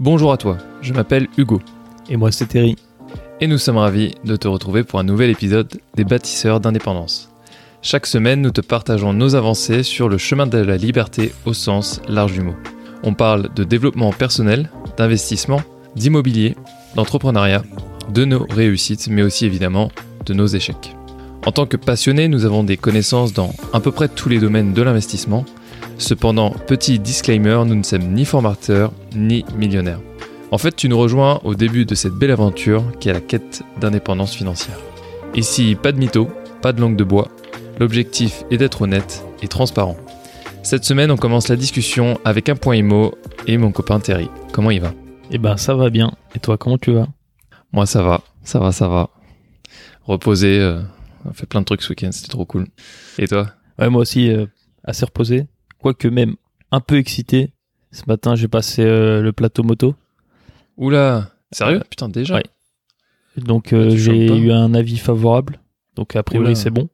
Bonjour 0.00 0.32
à 0.32 0.36
toi, 0.36 0.58
je 0.82 0.92
m'appelle 0.92 1.28
Hugo 1.36 1.60
Et 2.10 2.16
moi, 2.16 2.32
c'est 2.32 2.46
Terry. 2.46 2.76
et 3.40 3.46
nous 3.46 3.58
sommes 3.58 3.76
ravis 3.76 4.14
de 4.24 4.34
te 4.36 4.48
retrouver 4.48 4.82
pour 4.82 4.98
un 4.98 5.04
nouvel 5.04 5.30
épisode 5.30 5.68
des 5.94 6.04
bâtisseurs 6.04 6.58
d'indépendance. 6.60 7.30
Chaque 7.80 8.06
semaine, 8.06 8.40
nous 8.40 8.50
te 8.50 8.60
partageons 8.60 9.12
nos 9.12 9.36
avancées 9.36 9.82
sur 9.82 10.08
le 10.08 10.18
chemin 10.18 10.46
de 10.46 10.58
la 10.58 10.76
liberté 10.76 11.32
au 11.44 11.52
sens 11.52 12.00
large 12.08 12.32
du 12.32 12.40
mot. 12.42 12.54
On 13.04 13.14
parle 13.14 13.52
de 13.54 13.62
développement 13.62 14.12
personnel, 14.12 14.70
d'investissement, 14.96 15.60
d'immobilier, 15.94 16.56
d'entrepreneuriat, 16.96 17.62
de 18.12 18.24
nos 18.24 18.46
réussites, 18.50 19.08
mais 19.08 19.22
aussi 19.22 19.46
évidemment 19.46 19.90
de 20.26 20.34
nos 20.34 20.46
échecs. 20.46 20.96
En 21.46 21.52
tant 21.52 21.66
que 21.66 21.76
passionnés, 21.76 22.28
nous 22.28 22.46
avons 22.46 22.64
des 22.64 22.78
connaissances 22.78 23.32
dans 23.32 23.52
à 23.72 23.80
peu 23.80 23.92
près 23.92 24.08
tous 24.08 24.28
les 24.28 24.38
domaines 24.40 24.72
de 24.72 24.82
l'investissement. 24.82 25.44
Cependant, 25.98 26.50
petit 26.50 26.98
disclaimer, 26.98 27.62
nous 27.66 27.74
ne 27.74 27.82
sommes 27.82 28.12
ni 28.12 28.24
formateurs 28.24 28.92
ni 29.14 29.44
millionnaires. 29.56 30.00
En 30.50 30.58
fait, 30.58 30.76
tu 30.76 30.88
nous 30.88 30.98
rejoins 30.98 31.40
au 31.44 31.54
début 31.54 31.84
de 31.84 31.94
cette 31.94 32.12
belle 32.12 32.30
aventure 32.30 32.84
qui 33.00 33.08
est 33.08 33.12
la 33.12 33.20
quête 33.20 33.62
d'indépendance 33.80 34.34
financière. 34.34 34.78
Ici, 35.34 35.76
pas 35.80 35.92
de 35.92 35.98
mytho, 35.98 36.28
pas 36.62 36.72
de 36.72 36.80
langue 36.80 36.96
de 36.96 37.04
bois. 37.04 37.28
L'objectif 37.80 38.44
est 38.50 38.56
d'être 38.56 38.82
honnête 38.82 39.24
et 39.42 39.48
transparent. 39.48 39.96
Cette 40.62 40.84
semaine, 40.84 41.10
on 41.10 41.16
commence 41.16 41.48
la 41.48 41.56
discussion 41.56 42.18
avec 42.24 42.48
un 42.48 42.56
point 42.56 42.76
IMO 42.76 43.14
et 43.46 43.58
mon 43.58 43.72
copain 43.72 44.00
Terry. 44.00 44.30
Comment 44.52 44.70
il 44.70 44.80
va? 44.80 44.94
Eh 45.30 45.38
ben, 45.38 45.56
ça 45.56 45.74
va 45.74 45.90
bien. 45.90 46.12
Et 46.34 46.38
toi, 46.38 46.56
comment 46.56 46.78
tu 46.78 46.92
vas? 46.92 47.08
Moi, 47.72 47.86
ça 47.86 48.02
va, 48.02 48.22
ça 48.44 48.60
va, 48.60 48.72
ça 48.72 48.88
va. 48.88 49.10
Reposé, 50.04 50.60
euh, 50.60 50.80
on 51.24 51.30
a 51.30 51.32
fait 51.32 51.46
plein 51.46 51.60
de 51.60 51.66
trucs 51.66 51.82
ce 51.82 51.88
week-end, 51.90 52.12
c'était 52.12 52.28
trop 52.28 52.44
cool. 52.44 52.66
Et 53.18 53.26
toi? 53.26 53.48
Ouais, 53.78 53.90
moi 53.90 54.02
aussi, 54.02 54.30
euh, 54.30 54.46
assez 54.84 55.04
reposé. 55.04 55.46
Quoique 55.84 56.08
même 56.08 56.36
un 56.70 56.80
peu 56.80 56.96
excité. 56.96 57.52
Ce 57.92 58.04
matin, 58.08 58.34
j'ai 58.36 58.48
passé 58.48 58.82
euh, 58.82 59.20
le 59.20 59.32
plateau 59.32 59.62
moto. 59.62 59.94
Oula 60.78 61.30
Sérieux 61.52 61.76
Ouais. 61.76 61.84
Putain, 61.90 62.08
déjà 62.08 62.36
Ouais. 62.36 62.42
Donc, 63.36 63.74
euh, 63.74 63.88
Ah, 63.88 63.90
tu 63.92 63.98
j'ai 63.98 64.26
eu 64.38 64.50
un 64.50 64.72
avis 64.72 64.96
favorable. 64.96 65.60
Donc, 65.94 66.16
a 66.16 66.22
priori, 66.22 66.46
Oula. 66.46 66.54
c'est 66.54 66.70
bon. 66.70 66.88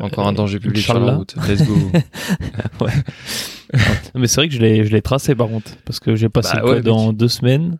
Encore 0.00 0.26
un 0.28 0.34
danger 0.34 0.58
public 0.60 0.82
sur 0.84 1.00
la 1.00 1.14
route. 1.16 1.34
Let's 1.48 1.66
go. 1.66 1.74
Mais 4.14 4.26
c'est 4.26 4.40
vrai 4.42 4.48
que 4.48 4.54
je 4.54 4.60
l'ai, 4.60 4.84
je 4.84 4.92
l'ai 4.92 5.00
tracé 5.02 5.34
par 5.34 5.48
contre. 5.48 5.70
Parce 5.86 5.98
que 5.98 6.14
j'ai 6.14 6.28
passé 6.28 6.52
Bah 6.56 6.60
le 6.62 6.68
ouais, 6.68 6.74
code 6.76 6.88
en 6.88 7.12
deux 7.14 7.28
semaines. 7.28 7.78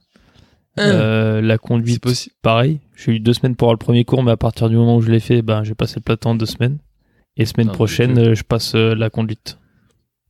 Euh, 0.78 1.40
la 1.42 1.58
conduite, 1.58 2.02
possible. 2.02 2.34
pareil. 2.42 2.80
J'ai 2.96 3.12
eu 3.12 3.20
deux 3.20 3.34
semaines 3.34 3.56
pour 3.56 3.66
avoir 3.66 3.74
le 3.74 3.78
premier 3.78 4.04
cours, 4.06 4.22
mais 4.22 4.32
à 4.32 4.36
partir 4.38 4.68
du 4.70 4.76
moment 4.76 4.96
où 4.96 5.02
je 5.02 5.10
l'ai 5.10 5.20
fait, 5.20 5.42
ben, 5.42 5.62
j'ai 5.64 5.74
passé 5.74 5.96
le 5.96 6.02
plateau 6.02 6.30
en 6.30 6.34
deux 6.34 6.46
semaines. 6.46 6.78
Et 7.36 7.44
semaine 7.44 7.68
Ah, 7.70 7.74
prochaine, 7.74 8.18
euh, 8.18 8.34
je 8.34 8.42
passe 8.42 8.74
euh, 8.74 8.94
la 8.94 9.10
conduite. 9.10 9.58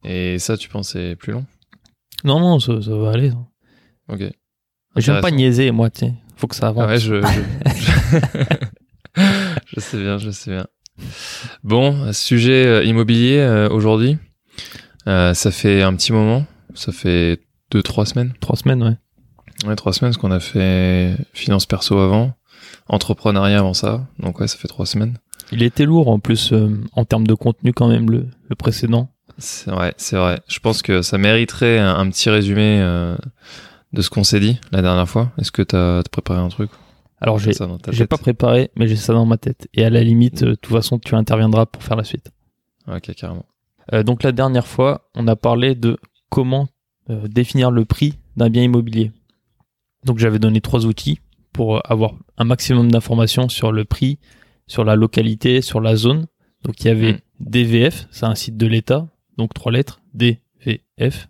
Et 0.04 0.38
ça, 0.38 0.56
tu 0.56 0.68
penses 0.68 0.90
c'est 0.90 1.16
plus 1.16 1.32
long? 1.32 1.44
Non, 2.24 2.40
non, 2.40 2.60
ça, 2.60 2.80
ça 2.82 2.94
va 2.96 3.10
aller. 3.12 3.32
Ok. 4.08 4.22
J'aime 4.96 5.20
pas 5.20 5.30
niaiser, 5.30 5.70
moi, 5.70 5.90
tiens. 5.90 6.14
Faut 6.36 6.46
que 6.46 6.56
ça 6.56 6.68
avance. 6.68 6.84
Ah 6.84 6.88
ouais, 6.88 6.98
je, 6.98 7.20
je... 7.22 9.20
je 9.66 9.80
sais 9.80 9.98
bien, 9.98 10.18
je 10.18 10.30
sais 10.30 10.50
bien. 10.50 10.66
Bon, 11.62 12.12
sujet 12.12 12.66
euh, 12.66 12.84
immobilier 12.84 13.38
euh, 13.38 13.68
aujourd'hui. 13.68 14.18
Euh, 15.06 15.34
ça 15.34 15.50
fait 15.50 15.82
un 15.82 15.94
petit 15.94 16.12
moment. 16.12 16.46
Ça 16.74 16.92
fait 16.92 17.40
deux, 17.70 17.82
trois 17.82 18.06
semaines. 18.06 18.32
Trois 18.40 18.56
semaines, 18.56 18.82
ouais. 18.82 18.96
Ouais, 19.68 19.76
trois 19.76 19.92
semaines, 19.92 20.12
parce 20.12 20.20
qu'on 20.20 20.30
a 20.30 20.40
fait 20.40 21.16
finance 21.32 21.66
perso 21.66 21.98
avant, 21.98 22.34
entrepreneuriat 22.88 23.58
avant 23.60 23.74
ça. 23.74 24.06
Donc 24.18 24.40
ouais, 24.40 24.48
ça 24.48 24.58
fait 24.58 24.68
trois 24.68 24.86
semaines. 24.86 25.18
Il 25.52 25.62
était 25.62 25.84
lourd 25.84 26.08
en 26.08 26.18
plus 26.18 26.52
euh, 26.52 26.68
en 26.92 27.04
termes 27.04 27.26
de 27.26 27.34
contenu 27.34 27.72
quand 27.72 27.88
même 27.88 28.10
le, 28.10 28.26
le 28.48 28.56
précédent. 28.56 29.10
C'est 29.38 29.70
vrai, 29.70 29.94
c'est 29.96 30.16
vrai. 30.16 30.40
Je 30.48 30.58
pense 30.60 30.82
que 30.82 31.02
ça 31.02 31.18
mériterait 31.18 31.78
un, 31.78 31.96
un 31.96 32.08
petit 32.10 32.30
résumé 32.30 32.80
euh, 32.80 33.16
de 33.92 34.02
ce 34.02 34.10
qu'on 34.10 34.24
s'est 34.24 34.40
dit 34.40 34.60
la 34.72 34.82
dernière 34.82 35.08
fois. 35.08 35.32
Est-ce 35.38 35.52
que 35.52 35.62
t'as 35.62 35.98
as 35.98 36.02
préparé 36.04 36.40
un 36.40 36.48
truc? 36.48 36.70
Alors 37.20 37.38
j'ai 37.38 38.06
pas 38.06 38.18
préparé, 38.18 38.70
mais 38.76 38.86
j'ai 38.86 38.96
ça 38.96 39.14
dans 39.14 39.24
ma 39.24 39.38
tête. 39.38 39.68
Et 39.72 39.84
à 39.84 39.90
la 39.90 40.02
limite, 40.02 40.42
euh, 40.42 40.50
de 40.50 40.54
toute 40.54 40.72
façon, 40.72 40.98
tu 40.98 41.14
interviendras 41.14 41.66
pour 41.66 41.82
faire 41.82 41.96
la 41.96 42.04
suite. 42.04 42.30
Ok, 42.86 43.14
carrément. 43.14 43.46
Euh, 43.92 44.02
donc 44.02 44.22
la 44.22 44.32
dernière 44.32 44.66
fois, 44.66 45.10
on 45.14 45.26
a 45.26 45.36
parlé 45.36 45.74
de 45.74 45.98
comment 46.30 46.68
définir 47.08 47.70
le 47.70 47.84
prix 47.84 48.14
d'un 48.36 48.48
bien 48.48 48.62
immobilier. 48.62 49.12
Donc 50.04 50.18
j'avais 50.18 50.38
donné 50.38 50.62
trois 50.62 50.86
outils 50.86 51.20
pour 51.52 51.82
avoir 51.90 52.14
un 52.38 52.44
maximum 52.44 52.90
d'informations 52.90 53.50
sur 53.50 53.72
le 53.72 53.84
prix, 53.84 54.18
sur 54.66 54.84
la 54.84 54.96
localité, 54.96 55.60
sur 55.60 55.82
la 55.82 55.96
zone. 55.96 56.26
Donc 56.64 56.80
il 56.80 56.86
y 56.86 56.90
avait 56.90 57.12
Mm. 57.40 57.50
DVF, 57.50 58.06
c'est 58.10 58.26
un 58.26 58.34
site 58.34 58.56
de 58.56 58.66
l'État, 58.66 59.06
donc 59.38 59.54
trois 59.54 59.72
lettres, 59.72 60.00
DVF, 60.14 61.28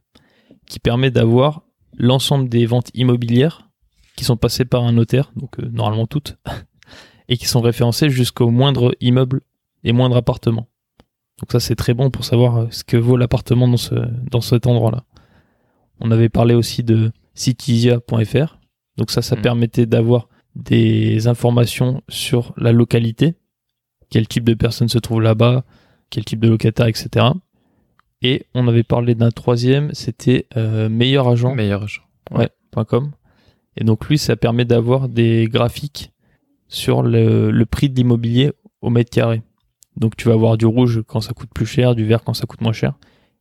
qui 0.66 0.78
permet 0.80 1.10
d'avoir 1.10 1.62
l'ensemble 1.96 2.48
des 2.48 2.66
ventes 2.66 2.90
immobilières 2.94 3.68
qui 4.16 4.24
sont 4.24 4.36
passées 4.36 4.64
par 4.64 4.84
un 4.84 4.92
notaire, 4.92 5.32
donc 5.36 5.58
euh, 5.60 5.68
normalement 5.72 6.06
toutes, 6.06 6.36
et 7.28 7.36
qui 7.36 7.46
sont 7.46 7.60
référencées 7.60 8.10
jusqu'au 8.10 8.50
moindre 8.50 8.94
immeuble 9.00 9.40
et 9.82 9.92
moindre 9.92 10.16
appartement. 10.16 10.68
Donc 11.40 11.50
ça 11.52 11.60
c'est 11.60 11.74
très 11.76 11.94
bon 11.94 12.10
pour 12.10 12.24
savoir 12.24 12.56
euh, 12.56 12.66
ce 12.70 12.84
que 12.84 12.96
vaut 12.96 13.16
l'appartement 13.16 13.66
dans, 13.68 13.76
ce, 13.76 13.94
dans 14.30 14.40
cet 14.40 14.66
endroit-là. 14.66 15.04
On 16.00 16.10
avait 16.10 16.28
parlé 16.28 16.54
aussi 16.54 16.82
de 16.84 17.12
citisia.fr. 17.34 18.58
Donc 18.96 19.10
ça, 19.10 19.22
ça 19.22 19.36
Mhm. 19.36 19.42
permettait 19.42 19.86
d'avoir 19.86 20.28
des 20.54 21.26
informations 21.26 22.02
sur 22.08 22.52
la 22.56 22.70
localité, 22.72 23.34
quel 24.10 24.28
type 24.28 24.44
de 24.44 24.54
personnes 24.54 24.88
se 24.88 24.98
trouve 24.98 25.20
là-bas, 25.20 25.64
quel 26.10 26.24
type 26.24 26.38
de 26.40 26.48
locataire, 26.48 26.86
etc. 26.86 27.26
Et 28.24 28.46
on 28.54 28.66
avait 28.66 28.82
parlé 28.82 29.14
d'un 29.14 29.30
troisième, 29.30 29.92
c'était 29.92 30.46
euh, 30.56 30.88
meilleur 30.88 31.28
agent. 31.28 31.54
Meilleur 31.54 31.84
âge. 31.84 32.02
.com. 32.88 33.12
Et 33.76 33.84
donc 33.84 34.08
lui, 34.08 34.18
ça 34.18 34.34
permet 34.34 34.64
d'avoir 34.64 35.08
des 35.08 35.46
graphiques 35.48 36.10
sur 36.66 37.02
le, 37.02 37.52
le 37.52 37.66
prix 37.66 37.88
de 37.90 37.94
l'immobilier 37.94 38.50
au 38.80 38.90
mètre 38.90 39.10
carré. 39.10 39.42
Donc 39.96 40.16
tu 40.16 40.26
vas 40.26 40.34
avoir 40.34 40.56
du 40.56 40.66
rouge 40.66 41.02
quand 41.06 41.20
ça 41.20 41.34
coûte 41.34 41.50
plus 41.54 41.66
cher, 41.66 41.94
du 41.94 42.04
vert 42.04 42.24
quand 42.24 42.34
ça 42.34 42.46
coûte 42.46 42.62
moins 42.62 42.72
cher. 42.72 42.94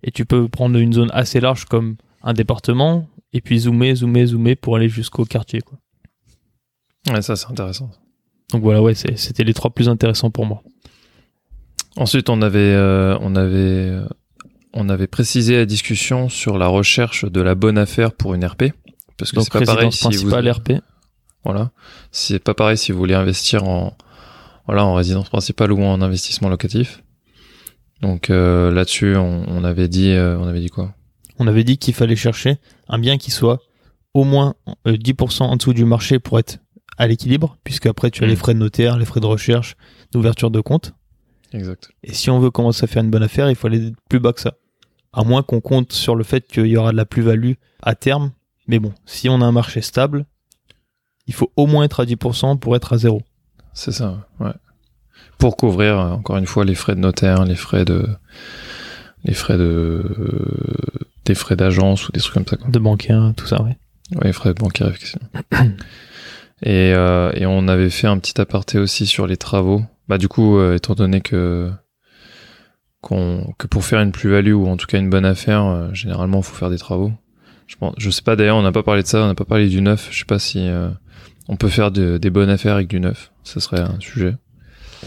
Et 0.04 0.12
tu 0.12 0.26
peux 0.26 0.50
prendre 0.50 0.78
une 0.78 0.94
zone 0.94 1.10
assez 1.14 1.40
large 1.40 1.66
comme 1.66 1.96
un 2.22 2.34
département 2.34 3.08
et 3.32 3.42
puis 3.42 3.60
zoomer, 3.60 3.96
zoomer, 3.96 4.26
zoomer 4.28 4.56
pour 4.56 4.76
aller 4.76 4.90
jusqu'au 4.90 5.24
quartier. 5.24 5.62
Quoi. 5.62 5.80
Ouais, 7.10 7.22
ça 7.22 7.36
c'est 7.36 7.50
intéressant. 7.50 7.90
Donc 8.52 8.62
voilà, 8.62 8.82
ouais, 8.82 8.94
c'était 8.94 9.44
les 9.44 9.54
trois 9.54 9.72
plus 9.72 9.90
intéressants 9.90 10.30
pour 10.30 10.46
moi. 10.46 10.62
Ensuite, 11.96 12.30
on 12.30 12.42
avait, 12.42 12.60
euh, 12.60 13.18
on 13.22 13.36
avait, 13.36 13.90
euh, 13.90 14.08
on 14.74 14.90
avait 14.90 15.08
précisé 15.08 15.58
la 15.58 15.66
discussion 15.66 16.30
sur 16.30 16.58
la 16.58 16.68
recherche 16.68 17.26
de 17.26 17.42
la 17.42 17.56
bonne 17.56 17.78
affaire 17.78 18.12
pour 18.12 18.34
une 18.34 18.46
RP, 18.46 18.66
parce 19.18 19.32
que 19.32 19.42
c'est 19.42 19.52
pas 19.52 19.62
pareil 19.62 19.92
si 19.92 20.16
vous, 20.16 20.30
RP. 20.30 20.74
voilà, 21.44 21.72
c'est 22.12 22.40
pas 22.40 22.54
pareil 22.54 22.78
si 22.78 22.92
vous 22.92 22.98
voulez 22.98 23.14
investir 23.14 23.64
en, 23.64 23.96
voilà, 24.66 24.86
en 24.86 24.96
résidence 24.96 25.30
principale 25.30 25.72
ou 25.72 25.82
en 25.84 26.02
investissement 26.02 26.50
locatif. 26.50 27.04
Donc 28.02 28.30
euh, 28.30 28.72
là-dessus, 28.72 29.16
on, 29.16 29.46
on 29.48 29.64
avait 29.64 29.88
dit, 29.88 30.12
euh, 30.12 30.38
on 30.38 30.48
avait 30.48 30.60
dit 30.60 30.70
quoi? 30.70 30.94
On 31.40 31.48
avait 31.48 31.64
dit 31.64 31.78
qu'il 31.78 31.94
fallait 31.94 32.16
chercher 32.16 32.58
un 32.88 33.00
bien 33.00 33.18
qui 33.18 33.32
soit 33.32 33.60
au 34.14 34.24
moins 34.24 34.56
euh, 34.88 34.98
10% 34.98 35.44
en 35.44 35.56
dessous 35.56 35.74
du 35.74 35.86
marché 35.86 36.20
pour 36.20 36.40
être 36.40 36.58
à 36.98 37.08
l'équilibre, 37.08 37.58
puisque 37.64 37.88
après 37.88 38.12
tu 38.12 38.24
as 38.24 38.28
les 38.28 38.36
frais 38.36 38.54
de 38.54 38.60
notaire, 38.60 38.98
les 38.98 39.06
frais 39.06 39.20
de 39.20 39.26
recherche, 39.26 39.76
d'ouverture 40.12 40.52
de 40.52 40.62
compte. 40.62 40.94
Exact. 41.54 41.92
Et 42.04 42.14
si 42.14 42.30
on 42.30 42.40
veut 42.40 42.52
commencer 42.52 42.84
à 42.84 42.88
faire 42.88 43.04
une 43.04 43.10
bonne 43.10 43.24
affaire, 43.24 43.50
il 43.50 43.56
faut 43.56 43.68
aller 43.68 43.92
plus 44.10 44.20
bas 44.20 44.34
que 44.34 44.42
ça. 44.42 44.56
À 45.14 45.24
moins 45.24 45.44
qu'on 45.44 45.62
compte 45.62 45.94
sur 45.94 46.16
le 46.16 46.24
fait 46.24 46.48
qu'il 46.48 46.68
y 46.68 46.78
aura 46.78 46.92
de 46.92 46.98
la 46.98 47.06
plus-value 47.06 47.54
à 47.82 47.96
terme. 47.96 48.32
Mais 48.68 48.80
bon, 48.80 48.94
si 49.06 49.30
on 49.30 49.42
a 49.42 49.46
un 49.46 49.52
marché 49.52 49.82
stable, 49.82 50.26
il 51.28 51.34
faut 51.34 51.52
au 51.56 51.68
moins 51.68 51.84
être 51.84 52.00
à 52.00 52.06
10% 52.06 52.60
pour 52.60 52.76
être 52.76 52.94
à 52.94 52.98
zéro. 52.98 53.22
C'est 53.74 53.92
ça, 53.92 54.28
ouais. 54.40 54.54
Pour 55.38 55.58
couvrir 55.58 56.00
euh, 56.00 56.12
encore 56.12 56.38
une 56.38 56.46
fois 56.46 56.66
les 56.66 56.76
frais 56.76 56.96
de 56.96 57.00
notaire, 57.00 57.46
les 57.46 57.56
frais 57.56 57.86
de, 57.86 58.08
les 59.24 59.34
frais 59.34 59.58
de, 59.58 59.64
euh, 59.64 61.08
des 61.26 61.36
frais 61.36 61.56
d'agence 61.56 62.08
ou 62.08 62.12
des 62.12 62.20
trucs 62.20 62.34
comme 62.34 62.48
ça. 62.48 62.58
Quoi. 62.58 62.70
De 62.70 62.80
bancaire, 62.80 63.34
tout 63.36 63.48
ça, 63.48 63.62
ouais. 63.62 63.78
Ouais, 64.16 64.26
les 64.26 64.34
frais 64.34 64.54
de 64.54 64.60
bancaire, 64.60 64.88
effectivement. 64.88 65.30
et, 66.64 66.94
euh, 66.94 67.32
et 67.34 67.46
on 67.46 67.68
avait 67.68 67.90
fait 67.90 68.08
un 68.08 68.18
petit 68.18 68.40
aparté 68.40 68.78
aussi 68.78 69.06
sur 69.06 69.28
les 69.28 69.38
travaux. 69.38 69.84
Bah 70.08 70.18
du 70.18 70.28
coup, 70.28 70.58
euh, 70.58 70.76
étant 70.76 70.96
donné 70.96 71.22
que 71.22 71.72
que 73.04 73.68
pour 73.68 73.84
faire 73.86 74.00
une 74.02 74.12
plus-value 74.12 74.54
ou 74.54 74.68
en 74.68 74.78
tout 74.78 74.86
cas 74.88 74.98
une 75.00 75.10
bonne 75.10 75.26
affaire, 75.26 75.64
euh, 75.66 75.94
généralement, 75.94 76.38
il 76.40 76.44
faut 76.44 76.56
faire 76.56 76.70
des 76.70 76.78
travaux. 76.78 77.12
Je 77.68 77.76
pense, 77.76 77.94
je 77.98 78.10
sais 78.10 78.22
pas 78.22 78.36
d'ailleurs, 78.36 78.58
on 78.58 78.62
n'a 78.62 78.72
pas 78.72 78.84
parlé 78.84 79.04
de 79.04 79.08
ça, 79.08 79.24
on 79.24 79.28
n'a 79.28 79.36
pas 79.36 79.46
parlé 79.46 79.68
du 79.70 79.82
neuf. 79.82 80.08
Je 80.12 80.20
sais 80.20 80.26
pas 80.26 80.40
si 80.40 80.68
euh, 80.68 80.90
on 81.48 81.56
peut 81.58 81.70
faire 81.70 81.92
de- 81.92 82.18
des 82.18 82.30
bonnes 82.30 82.50
affaires 82.50 82.76
avec 82.76 82.88
du 82.88 83.00
neuf. 83.00 83.32
Ça 83.44 83.60
serait 83.60 83.82
un 83.82 84.00
sujet. 84.00 84.36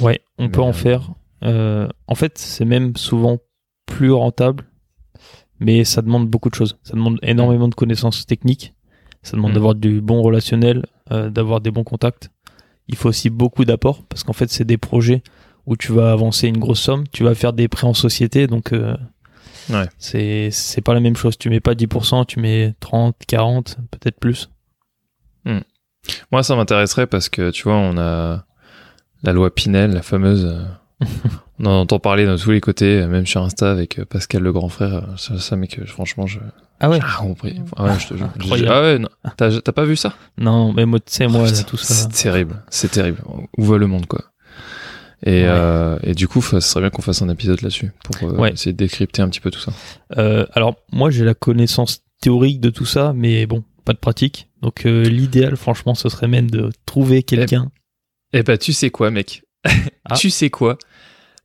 Ouais, 0.01 0.21
on 0.39 0.49
peut 0.49 0.61
en 0.61 0.71
euh, 0.71 0.73
faire. 0.73 1.11
En 1.43 2.15
fait, 2.15 2.39
c'est 2.39 2.65
même 2.65 2.97
souvent 2.97 3.39
plus 3.87 4.11
rentable, 4.13 4.65
mais 5.61 5.85
ça 5.85 6.03
demande 6.03 6.29
beaucoup 6.29 6.51
de 6.51 6.55
choses. 6.55 6.77
Ça 6.83 6.95
demande 6.95 7.19
énormément 7.23 7.69
de 7.69 7.75
connaissances 7.75 8.27
techniques. 8.27 8.75
Ça 9.23 9.37
demande 9.37 9.53
Mm. 9.53 9.55
d'avoir 9.55 9.75
du 9.75 10.01
bon 10.01 10.23
relationnel, 10.23 10.85
d'avoir 11.11 11.61
des 11.61 11.71
bons 11.71 11.85
contacts. 11.85 12.31
Il 12.89 12.97
faut 12.97 13.09
aussi 13.09 13.31
beaucoup 13.31 13.65
d'apports 13.65 14.03
parce 14.09 14.23
qu'en 14.23 14.33
fait, 14.33 14.51
c'est 14.51 14.65
des 14.65 14.77
projets 14.79 15.23
où 15.67 15.77
tu 15.77 15.93
vas 15.93 16.13
avancer 16.13 16.49
une 16.49 16.59
grosse 16.59 16.81
somme. 16.81 17.05
Tu 17.13 17.25
vas 17.25 17.35
faire 17.35 17.53
des 17.53 17.69
prêts 17.69 17.87
en 17.87 17.95
société, 17.95 18.47
donc 18.47 18.73
euh, 18.73 18.97
Ouais. 19.69 19.89
C'est, 19.99 20.51
c'est 20.53 20.81
pas 20.81 20.95
la 20.95 21.01
même 21.01 21.17
chose. 21.17 21.37
Tu 21.37 21.51
mets 21.51 21.59
pas 21.61 21.75
10%, 21.75 22.25
tu 22.27 22.39
mets 22.39 22.75
30, 22.79 23.17
40, 23.27 23.79
peut-être 23.91 24.21
plus. 24.21 24.49
Moi, 26.31 26.43
ça 26.45 26.55
m'intéresserait 26.55 27.07
parce 27.09 27.29
que, 27.29 27.51
tu 27.51 27.65
vois, 27.65 27.75
on 27.77 27.99
a 27.99 28.45
la 29.25 29.33
loi 29.33 29.53
Pinel, 29.53 29.93
la 29.93 30.03
fameuse. 30.03 30.45
euh, 30.45 30.65
on 31.59 31.67
en 31.67 31.81
entend 31.81 31.99
parler 31.99 32.27
de 32.27 32.37
tous 32.37 32.53
les 32.53 32.61
côtés, 32.61 33.05
même 33.07 33.27
sur 33.27 33.43
Insta 33.43 33.71
avec 33.73 33.99
euh, 33.99 34.05
Pascal 34.05 34.43
le 34.43 34.53
grand 34.53 34.69
frère. 34.69 34.95
euh, 34.95 35.17
Ça, 35.17 35.39
ça 35.41 35.57
mec, 35.57 35.79
euh, 35.81 35.85
franchement, 35.87 36.27
je. 36.27 36.39
Ah 36.79 36.89
ouais? 36.91 37.01
compris. 37.19 37.61
Enfin, 37.73 37.89
ouais, 37.93 37.99
je 37.99 38.07
te 38.09 38.17
jure. 38.17 38.29
Incroyable. 38.37 38.71
Ah 38.73 38.81
ouais, 38.83 38.99
non. 39.01 39.09
T'as 39.37 39.61
t'as 39.61 39.73
pas 39.73 39.85
vu 39.85 39.97
ça? 39.97 40.15
Non, 40.39 40.73
mais 40.73 40.87
moi, 40.87 41.01
tu 41.01 41.13
sais, 41.13 41.27
moi, 41.27 41.43
Oh, 41.43 41.51
là, 41.51 41.63
tout 41.65 41.77
ça. 41.77 41.93
C'est 41.95 42.09
terrible. 42.23 42.63
C'est 42.71 42.91
terrible. 42.91 43.23
Où 43.59 43.65
va 43.65 43.77
le 43.79 43.87
monde, 43.89 44.07
quoi? 44.07 44.23
Et, 45.23 45.43
Ouais. 45.43 45.45
euh, 45.49 45.99
et 46.03 46.15
du 46.15 46.29
coup, 46.29 46.43
ça 46.43 46.61
serait 46.61 46.81
bien 46.83 46.91
qu'on 46.91 47.03
fasse 47.03 47.23
un 47.23 47.29
épisode 47.29 47.63
là-dessus 47.63 47.93
pour 48.05 48.29
euh, 48.29 48.37
Ouais. 48.37 48.53
essayer 48.53 48.73
de 48.73 48.77
décrypter 48.77 49.23
un 49.23 49.29
petit 49.29 49.41
peu 49.41 49.51
tout 49.51 49.59
ça. 49.61 49.73
Euh, 50.19 50.47
alors, 50.53 50.77
moi, 50.93 51.11
j'ai 51.11 51.25
la 51.25 51.35
connaissance 51.35 52.03
théorique 52.21 52.61
de 52.61 52.71
tout 52.71 52.85
ça, 52.87 53.13
mais 53.15 53.47
bon, 53.47 53.65
pas 53.85 53.93
de 53.93 53.99
pratique. 53.99 54.49
Donc, 54.63 54.85
euh, 54.87 55.03
l'idéal, 55.05 55.57
franchement, 55.57 55.95
ce 55.95 56.09
serait 56.09 56.29
même 56.29 56.51
de 56.51 56.71
trouver 56.87 57.23
quelqu'un. 57.23 57.71
Eh 58.33 58.43
bah, 58.43 58.59
tu 58.59 58.73
sais 58.73 58.91
quoi, 58.91 59.11
mec? 59.11 59.43
Ah. 60.09 60.15
Tu 60.17 60.31
sais 60.31 60.51
quoi? 60.51 60.79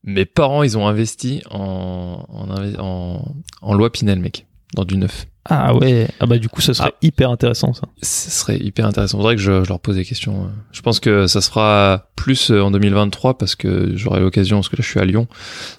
Mes 0.03 0.25
parents, 0.25 0.61
ils 0.63 0.77
ont 0.77 0.87
investi 0.87 1.41
en, 1.49 2.25
en, 2.29 2.47
inve- 2.55 2.79
en, 2.79 3.35
en 3.61 3.73
loi 3.73 3.91
Pinel, 3.91 4.19
mec, 4.19 4.45
dans 4.75 4.83
du 4.85 4.97
neuf. 4.97 5.25
Ah 5.45 5.75
ouais. 5.75 6.07
Ah 6.19 6.27
bah, 6.27 6.37
du 6.37 6.49
coup, 6.49 6.61
ce 6.61 6.71
serait 6.73 6.93
hyper 7.01 7.31
intéressant, 7.31 7.73
ça. 7.73 7.87
Ce 8.03 8.29
serait 8.29 8.57
hyper 8.59 8.85
intéressant. 8.85 9.17
Faudrait 9.17 9.35
que 9.35 9.41
je, 9.41 9.63
je 9.63 9.69
leur 9.69 9.79
pose 9.79 9.95
des 9.95 10.05
questions. 10.05 10.43
euh. 10.45 10.47
Je 10.71 10.81
pense 10.81 10.99
que 10.99 11.25
ça 11.25 11.41
se 11.41 11.49
fera 11.49 12.09
plus 12.15 12.51
euh, 12.51 12.61
en 12.61 12.69
2023 12.69 13.37
parce 13.39 13.55
que 13.55 13.95
j'aurai 13.95 14.19
l'occasion, 14.19 14.57
parce 14.57 14.69
que 14.69 14.75
là 14.75 14.83
je 14.83 14.87
suis 14.89 14.99
à 14.99 15.05
Lyon, 15.05 15.27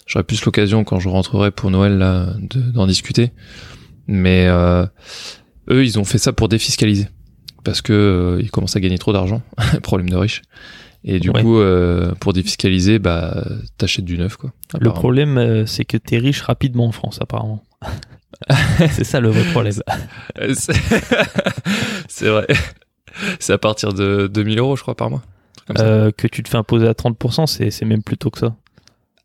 j'aurai 0.05 0.23
plus 0.23 0.43
l'occasion 0.43 0.83
quand 0.83 0.99
je 0.99 1.07
rentrerai 1.07 1.51
pour 1.51 1.71
Noël 1.71 1.97
là 1.97 2.27
de- 2.41 2.59
d'en 2.71 2.87
discuter. 2.87 3.31
Mais 4.07 4.47
euh, 4.47 4.85
eux, 5.69 5.85
ils 5.85 5.97
ont 5.97 6.03
fait 6.03 6.17
ça 6.17 6.33
pour 6.33 6.49
défiscaliser 6.49 7.07
parce 7.63 7.81
que 7.81 7.93
euh, 7.93 8.41
ils 8.41 8.51
commencent 8.51 8.75
à 8.75 8.81
gagner 8.81 8.97
trop 8.97 9.13
d'argent, 9.13 9.41
problème 9.81 10.09
de 10.09 10.17
riches. 10.17 10.41
Et 11.05 11.19
du 11.21 11.29
Ouais. 11.29 11.41
coup, 11.41 11.57
euh, 11.59 12.13
pour 12.19 12.33
défiscaliser, 12.33 12.99
bah 12.99 13.45
t'achètes 13.77 14.03
du 14.05 14.17
neuf 14.17 14.35
quoi. 14.35 14.51
Le 14.77 14.89
problème, 14.91 15.65
c'est 15.67 15.85
que 15.85 15.95
t'es 15.97 16.17
riche 16.17 16.41
rapidement 16.41 16.87
en 16.87 16.91
France, 16.91 17.19
apparemment. 17.21 17.63
c'est 18.91 19.03
ça 19.03 19.19
le 19.19 19.29
vrai 19.29 19.43
problème. 19.51 19.73
C'est 22.07 22.27
vrai. 22.29 22.47
C'est 23.39 23.53
à 23.53 23.57
partir 23.57 23.93
de 23.93 24.27
2000 24.27 24.59
euros, 24.59 24.75
je 24.75 24.81
crois, 24.81 24.95
par 24.95 25.09
mois. 25.09 25.21
Euh, 25.79 26.11
que 26.11 26.27
tu 26.27 26.43
te 26.43 26.49
fais 26.49 26.57
imposer 26.57 26.87
à 26.87 26.93
30%, 26.93 27.45
c'est, 27.47 27.85
même 27.85 28.03
plus 28.03 28.17
tôt 28.17 28.29
que 28.29 28.39
ça. 28.39 28.55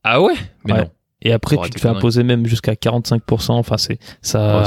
Ah 0.04 0.20
ouais? 0.20 0.34
Mais 0.64 0.72
ouais. 0.72 0.78
non. 0.82 0.90
Et 1.22 1.32
après, 1.32 1.56
tu 1.64 1.70
te 1.70 1.80
fais 1.80 1.88
imposer 1.88 2.22
même 2.22 2.46
jusqu'à 2.46 2.74
45%. 2.74 3.52
Enfin, 3.52 3.76
c'est, 3.76 3.98
ça, 4.22 4.60
Ouais, 4.60 4.66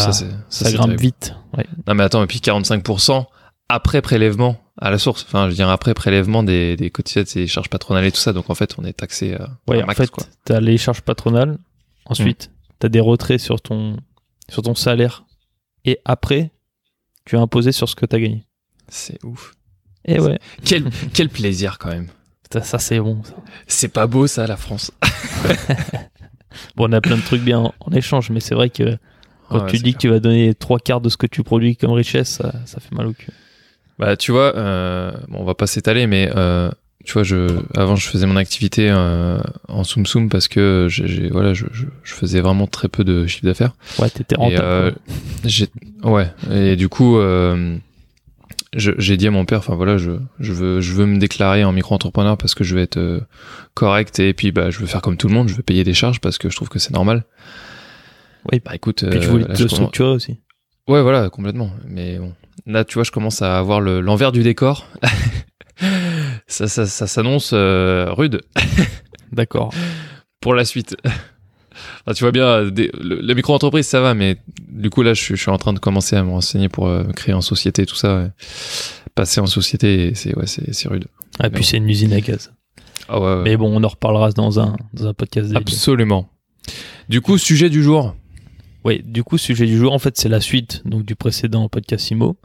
ça, 0.49 0.71
grimpe 0.71 0.87
terrible. 0.87 1.01
vite. 1.01 1.35
Ouais. 1.57 1.65
Non, 1.87 1.93
mais 1.95 2.03
attends, 2.03 2.21
et 2.23 2.27
puis 2.27 2.39
45% 2.39 3.25
après 3.69 4.01
prélèvement 4.01 4.57
à 4.77 4.91
la 4.91 4.97
source. 4.97 5.23
Enfin, 5.25 5.45
je 5.45 5.49
veux 5.51 5.55
dire, 5.55 5.69
après 5.69 5.93
prélèvement 5.93 6.43
des, 6.43 6.75
des 6.75 6.89
cotisations 6.89 7.39
et 7.39 7.47
charges 7.47 7.69
patronales 7.69 8.03
et 8.03 8.11
tout 8.11 8.19
ça. 8.19 8.33
Donc, 8.33 8.49
en 8.49 8.55
fait, 8.55 8.75
on 8.77 8.83
est 8.83 8.91
taxé 8.93 9.33
euh, 9.39 9.45
Ouais, 9.69 9.79
un 9.79 9.83
en 9.83 9.87
max, 9.87 9.97
fait, 10.01 10.09
quoi. 10.09 10.25
t'as 10.43 10.59
les 10.59 10.77
charges 10.77 11.01
patronales. 11.01 11.57
Ensuite, 12.05 12.51
t'as 12.79 12.89
des 12.89 12.99
retraits 12.99 13.39
sur 13.39 13.61
ton, 13.61 13.95
sur 14.51 14.61
ton 14.61 14.75
salaire. 14.75 15.23
Et 15.85 15.99
après, 16.05 16.51
tu 17.25 17.35
es 17.35 17.39
imposé 17.39 17.71
sur 17.71 17.89
ce 17.89 17.95
que 17.95 18.05
t'as 18.05 18.19
gagné. 18.19 18.45
C'est 18.87 19.23
ouf. 19.23 19.53
Et 20.05 20.19
ouais, 20.19 20.39
Quel, 20.65 20.89
quel 21.13 21.29
plaisir, 21.29 21.77
quand 21.79 21.89
même. 21.89 22.07
ça, 22.51 22.61
ça, 22.61 22.79
c'est 22.79 22.99
bon. 22.99 23.21
C'est 23.67 23.87
pas 23.87 24.07
beau, 24.07 24.27
ça, 24.27 24.45
la 24.47 24.57
France. 24.57 24.91
Bon, 26.75 26.89
on 26.89 26.91
a 26.91 26.99
plein 26.99 27.15
de 27.15 27.21
trucs 27.21 27.41
bien 27.43 27.59
en, 27.59 27.73
en 27.79 27.91
échange, 27.93 28.29
mais 28.29 28.41
c'est 28.41 28.55
vrai 28.55 28.69
que 28.69 28.97
quand 29.49 29.63
Ouais, 29.63 29.71
tu 29.71 29.77
dis 29.79 29.93
que 29.93 29.99
tu 29.99 30.09
vas 30.09 30.19
donner 30.19 30.53
trois 30.53 30.79
quarts 30.79 30.99
de 30.99 31.07
ce 31.07 31.15
que 31.15 31.25
tu 31.25 31.43
produis 31.43 31.77
comme 31.77 31.91
richesse, 31.91 32.29
ça, 32.29 32.51
ça 32.65 32.81
fait 32.81 32.93
mal 32.93 33.07
au 33.07 33.13
cul. 33.13 33.31
Bah, 33.97 34.17
tu 34.17 34.33
vois, 34.33 34.53
euh, 34.57 35.11
bon, 35.29 35.39
on 35.39 35.43
va 35.45 35.55
pas 35.55 35.65
s'étaler, 35.67 36.07
mais 36.07 36.29
euh, 36.35 36.69
tu 37.05 37.13
vois, 37.13 37.23
je, 37.23 37.47
avant, 37.75 37.95
je 37.95 38.07
faisais 38.07 38.25
mon 38.27 38.35
activité 38.35 38.89
euh, 38.89 39.39
en 39.67 39.83
soum 39.83 40.05
soum 40.05 40.29
parce 40.29 40.47
que 40.47 40.87
j'ai, 40.89 41.29
voilà, 41.29 41.53
je, 41.53 41.65
je, 41.71 41.85
je 42.03 42.13
faisais 42.13 42.41
vraiment 42.41 42.67
très 42.67 42.87
peu 42.87 43.03
de 43.03 43.25
chiffre 43.27 43.45
d'affaires. 43.45 43.73
Ouais, 43.99 44.09
t'étais 44.09 44.35
Et, 44.35 44.37
rentable. 44.37 44.61
euh, 44.63 44.91
ouais, 46.03 46.27
et 46.51 46.75
du 46.75 46.89
coup, 46.89 47.17
euh, 47.17 47.75
j'ai 48.73 49.17
dit 49.17 49.27
à 49.27 49.31
mon 49.31 49.45
père, 49.45 49.59
enfin 49.59 49.75
voilà, 49.75 49.97
je, 49.97 50.11
je 50.39 50.53
veux, 50.53 50.79
je 50.81 50.93
veux 50.93 51.05
me 51.05 51.17
déclarer 51.19 51.63
en 51.63 51.71
micro-entrepreneur 51.73 52.37
parce 52.37 52.55
que 52.55 52.63
je 52.63 52.75
veux 52.75 52.81
être 52.81 52.97
euh, 52.97 53.19
correct 53.73 54.19
et 54.19 54.33
puis 54.33 54.51
bah, 54.51 54.69
je 54.69 54.79
veux 54.79 54.85
faire 54.85 55.01
comme 55.01 55.17
tout 55.17 55.27
le 55.27 55.33
monde, 55.33 55.49
je 55.49 55.55
veux 55.55 55.63
payer 55.63 55.83
des 55.83 55.93
charges 55.93 56.19
parce 56.21 56.37
que 56.37 56.49
je 56.49 56.55
trouve 56.55 56.69
que 56.69 56.79
c'est 56.79 56.93
normal. 56.93 57.25
Oui. 58.51 58.61
bah 58.63 58.71
écoute, 58.73 59.05
Puis 59.09 59.19
tu 59.19 59.27
voulais 59.27 59.43
là, 59.47 59.53
te 59.53 59.57
commence- 59.57 59.73
structurer 59.73 60.09
aussi. 60.09 60.37
Ouais, 60.87 61.01
voilà, 61.01 61.29
complètement. 61.29 61.69
Mais 61.87 62.17
bon, 62.17 62.33
là, 62.65 62.83
tu 62.85 62.95
vois, 62.95 63.03
je 63.03 63.11
commence 63.11 63.41
à 63.41 63.57
avoir 63.57 63.81
le- 63.81 64.01
l'envers 64.01 64.31
du 64.31 64.41
décor. 64.43 64.87
ça, 66.67 66.85
ça, 66.85 66.85
ça 66.85 67.07
s'annonce 67.07 67.51
euh, 67.53 68.11
rude 68.11 68.41
D'accord. 69.31 69.73
pour 70.39 70.53
la 70.53 70.65
suite. 70.65 70.95
Enfin, 72.05 72.13
tu 72.13 72.23
vois 72.23 72.31
bien, 72.31 72.65
des- 72.69 72.91
le- 72.99 73.21
la 73.21 73.33
micro-entreprise, 73.33 73.87
ça 73.87 74.01
va, 74.01 74.13
mais 74.13 74.37
du 74.67 74.89
coup, 74.89 75.03
là, 75.03 75.13
je, 75.13 75.21
suis- 75.21 75.35
je 75.35 75.41
suis 75.41 75.51
en 75.51 75.57
train 75.57 75.71
de 75.73 75.79
commencer 75.79 76.15
à 76.15 76.23
me 76.23 76.29
renseigner 76.31 76.67
pour 76.67 76.87
euh, 76.87 77.03
créer 77.15 77.33
en 77.33 77.41
société, 77.41 77.85
tout 77.85 77.95
ça. 77.95 78.17
ouais. 78.17 78.27
Passer 79.15 79.39
en 79.39 79.45
société, 79.45 80.13
c'est 80.15 80.35
ouais, 80.35 80.45
rude. 80.89 81.05
Ah, 81.39 81.49
puis 81.49 81.63
c'est 81.63 81.77
une 81.77 81.89
usine 81.89 82.11
à 82.13 82.19
gaz. 82.21 82.51
Ah 83.07 83.19
ouais, 83.19 83.25
ouais. 83.35 83.41
Mais 83.43 83.57
bon, 83.57 83.71
on 83.75 83.83
en 83.83 83.87
reparlera 83.87 84.31
dans 84.31 84.59
un, 84.59 84.75
dans 84.93 85.07
un 85.07 85.13
podcast 85.13 85.55
absolument. 85.55 86.27
Du 87.07 87.21
coup, 87.21 87.37
sujet 87.37 87.69
du 87.69 87.81
jour. 87.83 88.15
Oui, 88.83 89.01
du 89.05 89.23
coup, 89.23 89.37
sujet 89.37 89.65
du 89.65 89.77
jour, 89.77 89.93
en 89.93 89.99
fait, 89.99 90.17
c'est 90.17 90.29
la 90.29 90.41
suite 90.41 90.81
donc, 90.85 91.05
du 91.05 91.15
précédent 91.15 91.67
podcast 91.69 92.09
IMO. 92.11 92.35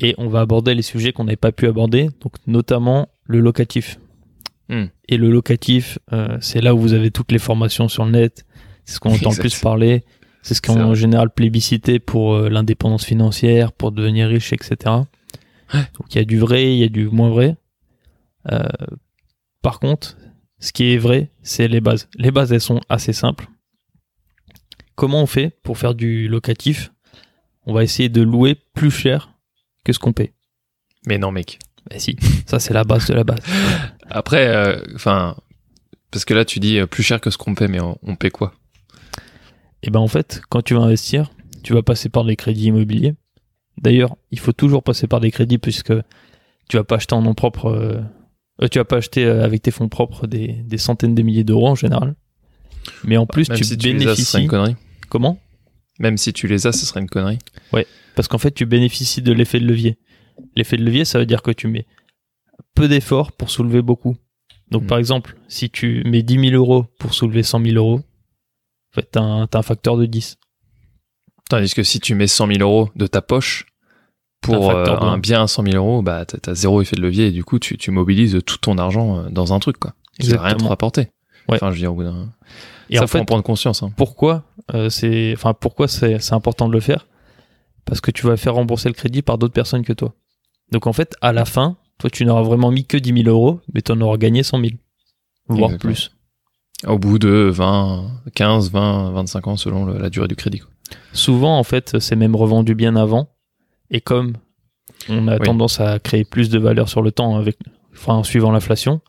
Et 0.00 0.14
on 0.18 0.28
va 0.28 0.40
aborder 0.40 0.74
les 0.74 0.82
sujets 0.82 1.12
qu'on 1.12 1.24
n'avait 1.24 1.36
pas 1.36 1.52
pu 1.52 1.66
aborder, 1.66 2.08
donc 2.20 2.32
notamment 2.46 3.08
le 3.26 3.40
locatif. 3.40 3.98
Hmm. 4.68 4.86
Et 5.08 5.16
le 5.16 5.30
locatif, 5.30 5.98
euh, 6.12 6.38
c'est 6.40 6.60
là 6.60 6.74
où 6.74 6.78
vous 6.78 6.92
avez 6.92 7.10
toutes 7.10 7.32
les 7.32 7.38
formations 7.38 7.88
sur 7.88 8.04
le 8.04 8.12
net. 8.12 8.46
C'est 8.84 8.94
ce 8.94 9.00
qu'on 9.00 9.12
entend 9.12 9.30
plus 9.30 9.58
parler. 9.60 10.04
C'est 10.42 10.54
ce 10.54 10.60
qu'on 10.60 10.80
en 10.80 10.94
général 10.94 11.30
plébiscité 11.30 11.98
pour 11.98 12.34
euh, 12.34 12.48
l'indépendance 12.50 13.04
financière, 13.04 13.72
pour 13.72 13.92
devenir 13.92 14.28
riche, 14.28 14.52
etc. 14.52 14.76
Donc 15.72 16.14
il 16.14 16.16
y 16.16 16.20
a 16.20 16.24
du 16.24 16.38
vrai, 16.38 16.74
il 16.74 16.78
y 16.78 16.84
a 16.84 16.88
du 16.88 17.08
moins 17.08 17.30
vrai. 17.30 17.56
Euh, 18.52 18.68
par 19.62 19.80
contre, 19.80 20.18
ce 20.58 20.72
qui 20.72 20.92
est 20.92 20.98
vrai, 20.98 21.30
c'est 21.42 21.68
les 21.68 21.80
bases. 21.80 22.08
Les 22.16 22.30
bases, 22.30 22.52
elles 22.52 22.60
sont 22.60 22.80
assez 22.90 23.14
simples. 23.14 23.48
Comment 24.94 25.22
on 25.22 25.26
fait 25.26 25.58
pour 25.62 25.78
faire 25.78 25.94
du 25.94 26.28
locatif? 26.28 26.92
On 27.66 27.72
va 27.72 27.82
essayer 27.82 28.10
de 28.10 28.20
louer 28.20 28.54
plus 28.74 28.90
cher 28.90 29.32
que 29.84 29.92
ce 29.92 29.98
qu'on 29.98 30.12
paie. 30.12 30.34
Mais 31.06 31.18
non, 31.18 31.32
mec. 31.32 31.58
Bah 31.90 31.98
si, 31.98 32.16
ça 32.46 32.58
c'est 32.58 32.72
la 32.74 32.84
base 32.84 33.06
de 33.08 33.14
la 33.14 33.24
base. 33.24 33.40
Après, 34.10 34.46
euh, 34.48 34.80
enfin, 34.94 35.36
parce 36.10 36.24
que 36.24 36.32
là, 36.34 36.44
tu 36.44 36.60
dis 36.60 36.78
euh, 36.78 36.86
plus 36.86 37.02
cher 37.02 37.20
que 37.20 37.30
ce 37.30 37.36
qu'on 37.38 37.54
paie, 37.54 37.68
mais 37.68 37.80
on, 37.80 37.98
on 38.02 38.16
paie 38.16 38.30
quoi? 38.30 38.54
Et 39.82 39.90
ben 39.90 40.00
en 40.00 40.08
fait, 40.08 40.40
quand 40.48 40.62
tu 40.62 40.74
vas 40.74 40.80
investir, 40.80 41.30
tu 41.62 41.74
vas 41.74 41.82
passer 41.82 42.08
par 42.08 42.24
des 42.24 42.36
crédits 42.36 42.66
immobiliers. 42.66 43.14
D'ailleurs, 43.80 44.16
il 44.30 44.38
faut 44.38 44.52
toujours 44.52 44.82
passer 44.82 45.06
par 45.06 45.20
des 45.20 45.30
crédits 45.30 45.58
puisque 45.58 45.92
tu 46.68 46.76
vas 46.76 46.84
pas 46.84 46.96
acheter 46.96 47.14
en 47.14 47.20
nom 47.22 47.34
propre, 47.34 47.66
euh, 47.70 48.68
tu 48.68 48.78
vas 48.78 48.84
pas 48.84 48.96
acheter 48.96 49.26
avec 49.26 49.60
tes 49.62 49.70
fonds 49.70 49.88
propres 49.90 50.26
des, 50.26 50.48
des 50.64 50.78
centaines 50.78 51.14
de 51.14 51.22
milliers 51.22 51.44
d'euros 51.44 51.68
en 51.68 51.74
général. 51.74 52.14
Mais 53.02 53.16
en 53.18 53.26
plus, 53.26 53.48
Même 53.48 53.58
tu 53.58 53.64
si 53.64 53.76
tu 53.76 53.92
les 53.92 54.06
as, 54.06 54.14
ce 54.14 54.22
serait 54.22 54.40
bénéficies. 54.40 54.42
une 54.42 54.48
connerie. 54.48 54.76
Comment? 55.10 55.38
Même 55.98 56.16
si 56.16 56.32
tu 56.32 56.46
les 56.48 56.66
as, 56.66 56.72
ce 56.72 56.86
serait 56.86 57.00
une 57.00 57.08
connerie. 57.08 57.38
Parce 58.14 58.28
qu'en 58.28 58.38
fait, 58.38 58.52
tu 58.52 58.64
bénéficies 58.66 59.22
de 59.22 59.32
l'effet 59.32 59.58
de 59.60 59.66
levier. 59.66 59.98
L'effet 60.56 60.76
de 60.76 60.84
levier, 60.84 61.04
ça 61.04 61.18
veut 61.18 61.26
dire 61.26 61.42
que 61.42 61.50
tu 61.50 61.68
mets 61.68 61.86
peu 62.74 62.88
d'efforts 62.88 63.32
pour 63.32 63.50
soulever 63.50 63.82
beaucoup. 63.82 64.16
Donc, 64.70 64.84
Mm. 64.84 64.86
par 64.86 64.98
exemple, 64.98 65.36
si 65.48 65.70
tu 65.70 66.02
mets 66.04 66.22
10 66.22 66.50
000 66.50 66.54
euros 66.54 66.86
pour 66.98 67.14
soulever 67.14 67.42
100 67.42 67.64
000 67.64 67.76
euros, 67.76 67.98
en 67.98 68.94
fait, 68.94 69.08
t'as 69.10 69.20
un, 69.20 69.62
facteur 69.62 69.96
de 69.96 70.06
10. 70.06 70.38
Tandis 71.48 71.74
que 71.74 71.82
si 71.82 72.00
tu 72.00 72.14
mets 72.14 72.26
100 72.26 72.46
000 72.46 72.58
euros 72.60 72.90
de 72.96 73.06
ta 73.06 73.20
poche 73.22 73.66
pour 74.40 74.70
Un 74.70 74.76
euh, 74.76 74.98
un 75.00 75.18
bien 75.18 75.42
à 75.42 75.46
100 75.46 75.64
000 75.64 75.76
euros, 75.76 76.02
bah 76.02 76.24
t'as 76.26 76.54
zéro 76.54 76.80
effet 76.80 76.96
de 76.96 77.02
levier 77.02 77.26
et 77.26 77.30
du 77.30 77.44
coup 77.44 77.58
tu, 77.58 77.76
tu 77.76 77.90
mobilises 77.90 78.38
tout 78.46 78.58
ton 78.58 78.78
argent 78.78 79.18
euh, 79.18 79.30
dans 79.30 79.52
un 79.52 79.58
truc 79.58 79.78
quoi. 79.78 79.94
Qui 80.20 80.30
va 80.30 80.42
rien 80.42 80.54
te 80.54 80.64
rapporter. 80.64 81.08
Ouais. 81.48 81.56
Enfin, 81.56 81.70
je 81.70 81.74
veux 81.74 81.80
dire, 81.80 81.92
au 81.92 81.96
bout 81.96 82.04
d'un. 82.04 82.32
Et 82.88 82.96
ça 82.96 83.04
en 83.04 83.06
faut 83.06 83.18
en 83.18 83.24
prendre 83.24 83.42
conscience. 83.42 83.82
Hein. 83.82 83.92
pourquoi 83.96 84.44
euh, 84.74 84.88
c'est, 84.88 85.32
enfin, 85.36 85.54
pourquoi 85.54 85.88
c'est 85.88 86.32
important 86.32 86.68
de 86.68 86.72
le 86.72 86.80
faire? 86.80 87.06
Parce 87.84 88.00
que 88.00 88.10
tu 88.10 88.26
vas 88.26 88.36
faire 88.36 88.54
rembourser 88.54 88.88
le 88.88 88.94
crédit 88.94 89.22
par 89.22 89.36
d'autres 89.38 89.52
personnes 89.52 89.84
que 89.84 89.92
toi. 89.92 90.14
Donc, 90.74 90.88
en 90.88 90.92
fait, 90.92 91.14
à 91.20 91.32
la 91.32 91.44
fin, 91.44 91.76
toi, 91.98 92.10
tu 92.10 92.24
n'auras 92.26 92.42
vraiment 92.42 92.72
mis 92.72 92.84
que 92.84 92.96
10 92.96 93.22
000 93.22 93.28
euros, 93.28 93.60
mais 93.72 93.80
tu 93.80 93.92
en 93.92 94.00
auras 94.00 94.16
gagné 94.16 94.42
100 94.42 94.58
000. 94.60 94.72
Voire 95.46 95.70
Exactement. 95.70 95.92
plus. 95.92 96.10
Au 96.86 96.98
bout 96.98 97.20
de 97.20 97.48
20, 97.52 98.10
15, 98.34 98.70
20, 98.72 99.12
25 99.12 99.46
ans 99.46 99.56
selon 99.56 99.84
le- 99.86 99.98
la 99.98 100.10
durée 100.10 100.26
du 100.26 100.34
crédit. 100.34 100.58
quoi. 100.58 100.70
Souvent, 101.12 101.56
en 101.58 101.62
fait, 101.62 102.00
c'est 102.00 102.16
même 102.16 102.34
revendu 102.34 102.74
bien 102.74 102.96
avant. 102.96 103.28
Et 103.90 104.00
comme 104.00 104.32
on 105.08 105.28
a 105.28 105.34
Oui. 105.38 105.44
tendance 105.46 105.80
à 105.80 106.00
créer 106.00 106.24
plus 106.24 106.50
de 106.50 106.58
valeur 106.58 106.88
sur 106.88 107.02
le 107.02 107.12
temps 107.12 107.36
avec, 107.36 107.56
enfin, 107.92 108.14
en 108.14 108.24
suivant 108.24 108.50
l'inflation, 108.50 109.00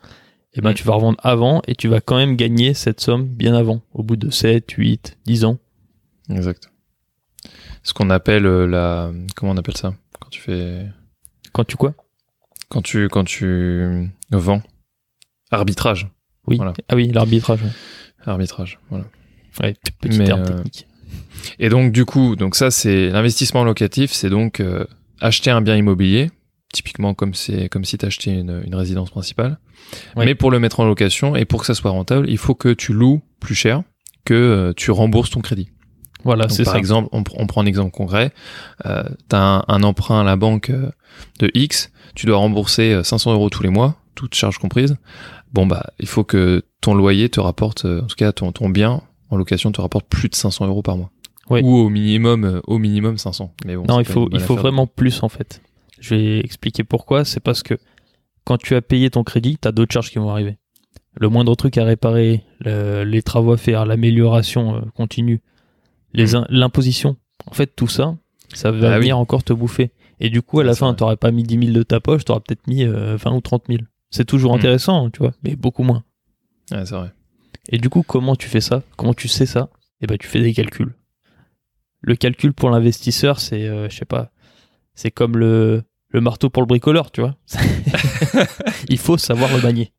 eh 0.54 0.62
ben, 0.62 0.70
Mm. 0.72 0.74
tu 0.76 0.84
vas 0.84 0.94
revendre 0.94 1.18
avant 1.24 1.64
et 1.68 1.74
tu 1.76 1.88
vas 1.88 2.00
quand 2.00 2.18
même 2.18 2.36
gagner 2.36 2.76
cette 2.76 3.02
somme 3.02 3.26
bien 3.26 3.56
avant, 3.56 3.82
au 3.94 4.04
bout 4.04 4.16
de 4.18 4.30
7, 4.30 4.70
8, 4.72 5.18
10 5.26 5.44
ans. 5.46 5.58
Exact. 6.30 6.70
Ce 7.84 7.94
qu'on 7.94 8.10
appelle 8.12 8.46
euh, 8.46 8.68
la. 8.68 9.12
Comment 9.36 9.52
on 9.54 9.58
appelle 9.58 9.78
ça? 9.78 9.94
Quand 10.20 10.30
tu 10.30 10.42
fais. 10.42 10.86
Quand 11.56 11.64
tu 11.64 11.78
quoi 11.78 11.94
Quand 12.68 12.82
tu, 12.82 13.08
quand 13.08 13.24
tu 13.24 14.12
vends. 14.30 14.62
Arbitrage. 15.52 16.10
Oui. 16.48 16.58
Voilà. 16.58 16.74
Ah 16.90 16.96
oui, 16.96 17.08
l'arbitrage. 17.14 17.62
ouais. 17.64 17.70
Arbitrage. 18.26 18.78
Voilà. 18.90 19.06
Ouais, 19.62 19.74
petit 20.02 20.20
Mais, 20.20 20.26
terme 20.26 20.42
euh, 20.42 20.48
technique. 20.48 20.86
Et 21.58 21.70
donc, 21.70 21.94
du 21.94 22.04
coup, 22.04 22.36
donc 22.36 22.56
ça, 22.58 22.72
c'est 22.72 23.10
l'investissement 23.10 23.64
locatif, 23.64 24.12
c'est 24.12 24.30
donc 24.30 24.60
euh, 24.60 24.86
acheter 25.22 25.50
un 25.50 25.62
bien 25.62 25.78
immobilier, 25.78 26.30
typiquement 26.74 27.14
comme 27.14 27.34
c'est 27.34 27.70
comme 27.70 27.86
si 27.86 27.98
tu 27.98 28.06
achetais 28.06 28.38
une, 28.38 28.62
une 28.66 28.76
résidence 28.76 29.10
principale. 29.10 29.58
Mais 30.18 30.36
pour 30.36 30.52
le 30.52 30.60
mettre 30.60 30.82
en 30.82 30.86
location 30.86 31.38
et 31.38 31.46
pour 31.46 31.62
que 31.62 31.68
ça 31.68 31.74
soit 31.74 31.92
rentable, 31.92 32.30
il 32.30 32.38
faut 32.38 32.56
que 32.56 32.74
tu 32.74 32.92
loues 32.92 33.22
plus 33.40 33.56
cher 33.56 33.82
que 34.26 34.34
euh, 34.34 34.74
tu 34.76 34.92
rembourses 34.92 35.30
ton 35.30 35.40
crédit. 35.40 35.70
Voilà, 36.26 36.50
c'est 36.50 36.64
par 36.66 36.74
ça. 36.74 36.80
exemple, 36.80 37.08
on, 37.14 37.22
pr- 37.22 37.36
on 37.38 37.48
prend 37.48 37.62
un 37.62 37.66
exemple 37.66 37.92
concret. 37.92 38.32
Euh, 38.86 39.04
tu 39.30 39.36
as 39.36 39.42
un, 39.42 39.64
un 39.68 39.84
emprunt 39.84 40.20
à 40.20 40.24
la 40.24 40.36
banque 40.36 40.70
euh, 40.72 40.90
de 41.40 41.50
X, 41.54 41.92
tu 42.16 42.26
dois 42.26 42.38
rembourser 42.38 42.92
euh, 42.94 43.04
500 43.04 43.32
euros 43.34 43.50
tous 43.50 43.64
les 43.64 43.70
mois, 43.70 43.96
toutes 44.16 44.36
charges 44.36 44.58
comprises. 44.58 44.98
Bon, 45.54 45.66
bah, 45.66 45.86
il 46.00 46.08
faut 46.08 46.24
que 46.26 46.64
ton 46.82 46.94
loyer 46.96 47.30
te 47.30 47.40
rapporte, 47.40 47.86
euh, 47.86 48.02
en 48.02 48.08
tout 48.08 48.16
cas, 48.18 48.32
ton, 48.34 48.52
ton 48.52 48.68
bien 48.70 49.02
en 49.30 49.38
location 49.38 49.72
te 49.72 49.80
rapporte 49.82 50.08
plus 50.08 50.28
de 50.30 50.36
500 50.36 50.68
euros 50.68 50.82
par 50.82 50.98
mois. 50.98 51.12
Ou 51.50 51.78
au 51.78 51.90
minimum, 51.90 52.44
euh, 52.44 52.62
au 52.66 52.80
minimum 52.80 53.18
500. 53.18 53.54
Mais 53.66 53.76
bon, 53.76 53.86
Non, 53.88 54.00
il 54.00 54.06
faut, 54.06 54.28
il 54.32 54.40
vraiment 54.40 54.88
plus 54.88 55.22
en 55.24 55.30
fait. 55.30 55.62
Je 56.00 56.16
vais 56.16 56.40
expliquer 56.40 56.84
pourquoi. 56.84 57.24
C'est 57.24 57.40
parce 57.40 57.62
que 57.64 57.76
quand 58.46 58.58
tu 58.58 58.76
as 58.76 58.82
payé 58.82 59.10
ton 59.12 59.24
crédit, 59.24 59.58
tu 59.62 59.68
as 59.68 59.72
d'autres 59.72 59.94
charges 59.94 60.10
qui 60.10 60.18
vont 60.18 60.30
arriver. 60.32 60.58
Le 61.18 61.30
moindre 61.30 61.56
truc 61.56 61.78
à 61.78 61.84
réparer, 61.84 62.44
le- 62.62 63.04
les 63.04 63.22
travaux 63.22 63.54
à 63.54 63.58
faire, 63.58 63.86
l'amélioration 63.86 64.76
euh, 64.76 64.80
continue, 64.96 65.42
Mm. 66.24 66.46
l'imposition. 66.50 67.18
En 67.48 67.54
fait, 67.54 67.68
tout 67.76 67.88
ça, 67.88 68.16
ça 68.54 68.72
va 68.72 68.90
Ah 68.92 68.96
oui. 68.96 69.02
venir 69.02 69.18
encore 69.18 69.44
te 69.44 69.54
bouffer. 69.54 69.92
Et 70.20 70.30
du 70.30 70.42
coup, 70.42 70.60
à 70.60 70.64
la 70.64 70.74
fin, 70.76 70.94
tu 70.94 71.04
n'aurais 71.04 71.18
pas 71.18 71.32
mis 71.32 71.44
10 71.44 71.60
000 71.68 71.72
de 71.78 71.84
ta 71.84 72.00
poche, 72.00 72.24
tu 72.26 72.32
auras 72.32 72.40
peut-être 72.42 72.66
mis 72.68 72.84
euh, 72.86 73.18
20 73.18 73.32
ou 73.34 73.42
30 73.42 73.64
000. 73.68 73.80
C'est 74.12 74.26
toujours 74.26 74.54
Mm. 74.54 74.58
intéressant, 74.58 75.10
tu 75.10 75.20
vois, 75.20 75.34
mais 75.44 75.56
beaucoup 75.56 75.84
moins. 75.84 76.04
Ouais, 76.72 76.86
c'est 76.86 76.96
vrai. 76.96 77.12
Et 77.70 77.78
du 77.80 77.90
coup, 77.90 78.04
comment 78.04 78.36
tu 78.36 78.48
fais 78.48 78.62
ça? 78.62 78.82
Comment 78.96 79.14
tu 79.14 79.28
sais 79.28 79.46
ça? 79.46 79.70
Eh 80.02 80.08
ben, 80.08 80.18
tu 80.18 80.28
fais 80.28 80.40
des 80.42 80.54
calculs. 80.54 80.94
Le 82.02 82.16
calcul 82.16 82.54
pour 82.54 82.70
l'investisseur, 82.70 83.40
c'est, 83.40 83.68
euh, 83.68 83.90
je 83.90 83.96
sais 83.96 84.06
pas, 84.06 84.32
c'est 84.94 85.12
comme 85.12 85.38
le, 85.38 85.84
le 86.10 86.22
marteau 86.22 86.50
pour 86.50 86.62
le 86.62 86.68
bricoleur, 86.68 87.12
tu 87.12 87.22
vois. 87.22 87.36
Il 88.90 88.98
faut 89.00 89.18
savoir 89.18 89.54
le 89.56 89.62
manier. 89.62 89.92